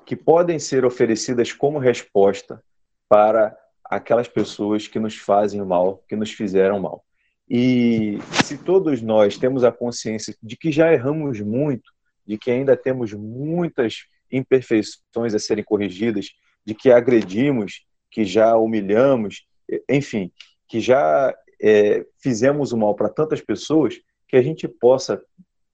que 0.05 0.15
podem 0.15 0.59
ser 0.59 0.83
oferecidas 0.83 1.53
como 1.53 1.77
resposta 1.77 2.63
para 3.07 3.55
aquelas 3.85 4.27
pessoas 4.27 4.87
que 4.87 4.99
nos 4.99 5.15
fazem 5.15 5.63
mal, 5.63 6.03
que 6.07 6.15
nos 6.15 6.31
fizeram 6.31 6.79
mal. 6.79 7.05
E 7.49 8.19
se 8.45 8.57
todos 8.57 9.01
nós 9.01 9.37
temos 9.37 9.63
a 9.63 9.71
consciência 9.71 10.35
de 10.41 10.55
que 10.55 10.71
já 10.71 10.93
erramos 10.93 11.41
muito, 11.41 11.91
de 12.25 12.37
que 12.37 12.51
ainda 12.51 12.77
temos 12.77 13.11
muitas 13.13 14.05
imperfeições 14.31 15.33
a 15.33 15.39
serem 15.39 15.63
corrigidas, 15.63 16.27
de 16.63 16.75
que 16.75 16.91
agredimos, 16.91 17.85
que 18.11 18.23
já 18.23 18.55
humilhamos, 18.55 19.47
enfim, 19.89 20.31
que 20.67 20.79
já 20.79 21.35
é, 21.59 22.05
fizemos 22.21 22.71
o 22.71 22.77
mal 22.77 22.93
para 22.93 23.09
tantas 23.09 23.41
pessoas, 23.41 23.99
que 24.27 24.37
a 24.37 24.41
gente 24.43 24.67
possa, 24.67 25.19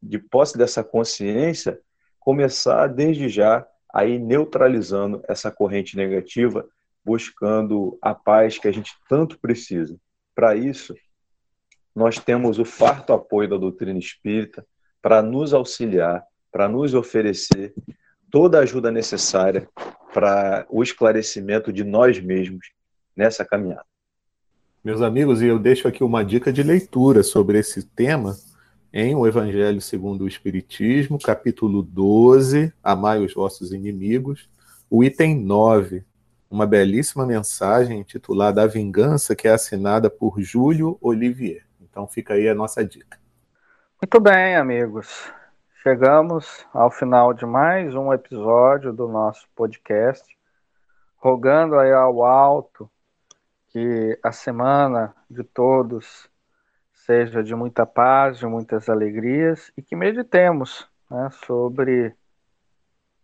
de 0.01 0.17
posse 0.17 0.57
dessa 0.57 0.81
consciência, 0.81 1.79
começar 2.19 2.88
desde 2.88 3.27
já 3.27 3.67
a 3.93 4.05
ir 4.05 4.19
neutralizando 4.19 5.21
essa 5.27 5.51
corrente 5.51 5.97
negativa, 5.97 6.65
buscando 7.03 7.97
a 8.01 8.15
paz 8.15 8.57
que 8.57 8.67
a 8.67 8.71
gente 8.71 8.93
tanto 9.09 9.38
precisa. 9.39 9.97
Para 10.33 10.55
isso, 10.55 10.95
nós 11.95 12.19
temos 12.19 12.60
o 12.60 12.65
farto 12.65 13.13
apoio 13.13 13.49
da 13.49 13.58
doutrina 13.58 13.97
espírita 13.97 14.65
para 15.01 15.21
nos 15.21 15.53
auxiliar, 15.53 16.23
para 16.51 16.67
nos 16.67 16.93
oferecer 16.93 17.73
toda 18.29 18.60
a 18.60 18.62
ajuda 18.62 18.91
necessária 18.91 19.69
para 20.13 20.65
o 20.69 20.84
esclarecimento 20.84 21.71
de 21.71 21.84
nós 21.84 22.19
mesmos 22.19 22.71
nessa 23.15 23.45
caminhada. 23.45 23.86
Meus 24.84 25.01
amigos, 25.01 25.41
e 25.41 25.47
eu 25.47 25.58
deixo 25.58 25.88
aqui 25.88 26.03
uma 26.03 26.23
dica 26.23 26.51
de 26.51 26.62
leitura 26.62 27.23
sobre 27.23 27.58
esse 27.58 27.84
tema 27.84 28.36
em 28.93 29.15
O 29.15 29.27
Evangelho 29.27 29.81
segundo 29.81 30.23
o 30.23 30.27
Espiritismo, 30.27 31.19
capítulo 31.19 31.81
12, 31.81 32.71
Amai 32.84 33.23
os 33.23 33.34
vossos 33.34 33.73
inimigos, 33.73 34.49
o 34.89 35.03
item 35.03 35.36
9, 35.36 36.03
uma 36.49 36.65
belíssima 36.65 37.25
mensagem 37.25 37.99
intitulada 37.99 38.62
A 38.62 38.67
Vingança, 38.67 39.36
que 39.36 39.47
é 39.47 39.51
assinada 39.51 40.10
por 40.10 40.39
Júlio 40.39 40.97
Olivier. 41.01 41.64
Então 41.95 42.05
fica 42.10 42.34
aí 42.34 42.49
a 42.49 42.53
nossa 42.53 42.84
dica. 42.84 43.17
Muito 44.01 44.19
bem, 44.19 44.58
amigos. 44.58 45.31
Chegamos 45.81 46.67
ao 46.73 46.91
final 46.91 47.34
de 47.34 47.45
mais 47.45 47.95
um 47.95 48.12
episódio 48.12 48.91
do 48.91 49.08
nosso 49.08 49.47
podcast, 49.55 50.38
rogando 51.15 51.79
aí 51.79 51.93
ao 51.93 52.25
alto 52.25 52.91
que 53.69 54.19
a 54.21 54.34
semana 54.34 55.15
de 55.31 55.41
todos 55.41 56.29
seja 56.91 57.41
de 57.41 57.55
muita 57.55 57.86
paz, 57.86 58.39
de 58.39 58.45
muitas 58.45 58.89
alegrias 58.89 59.71
e 59.77 59.81
que 59.81 59.95
meditemos 59.95 60.89
né, 61.10 61.29
sobre 61.45 62.13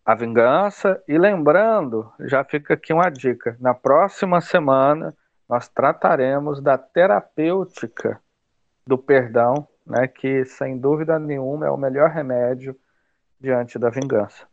a 0.05 0.15
vingança. 0.15 1.03
E 1.09 1.17
lembrando, 1.17 2.09
já 2.21 2.41
fica 2.45 2.75
aqui 2.75 2.93
uma 2.93 3.09
dica: 3.09 3.57
na 3.59 3.73
próxima 3.73 4.39
semana 4.39 5.13
nós 5.49 5.67
trataremos 5.67 6.61
da 6.61 6.77
terapêutica 6.77 8.21
do 8.91 8.97
perdão 8.97 9.65
né, 9.87 10.05
que 10.05 10.43
sem 10.43 10.77
dúvida 10.77 11.17
nenhuma 11.17 11.65
é 11.65 11.71
o 11.71 11.77
melhor 11.77 12.09
remédio 12.09 12.75
diante 13.39 13.79
da 13.79 13.89
vingança. 13.89 14.45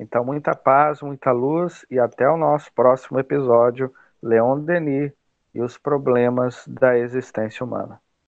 Então, 0.00 0.24
muita 0.24 0.54
paz, 0.54 1.02
muita 1.02 1.30
luz 1.30 1.84
e 1.90 1.98
até 1.98 2.26
o 2.26 2.38
nosso 2.38 2.72
próximo 2.72 3.20
episódio, 3.20 3.92
Leon 4.22 4.60
Denis 4.60 5.12
e 5.54 5.60
os 5.60 5.76
problemas 5.76 6.66
da 6.66 6.96
existência 6.96 7.64
humana. 7.64 8.00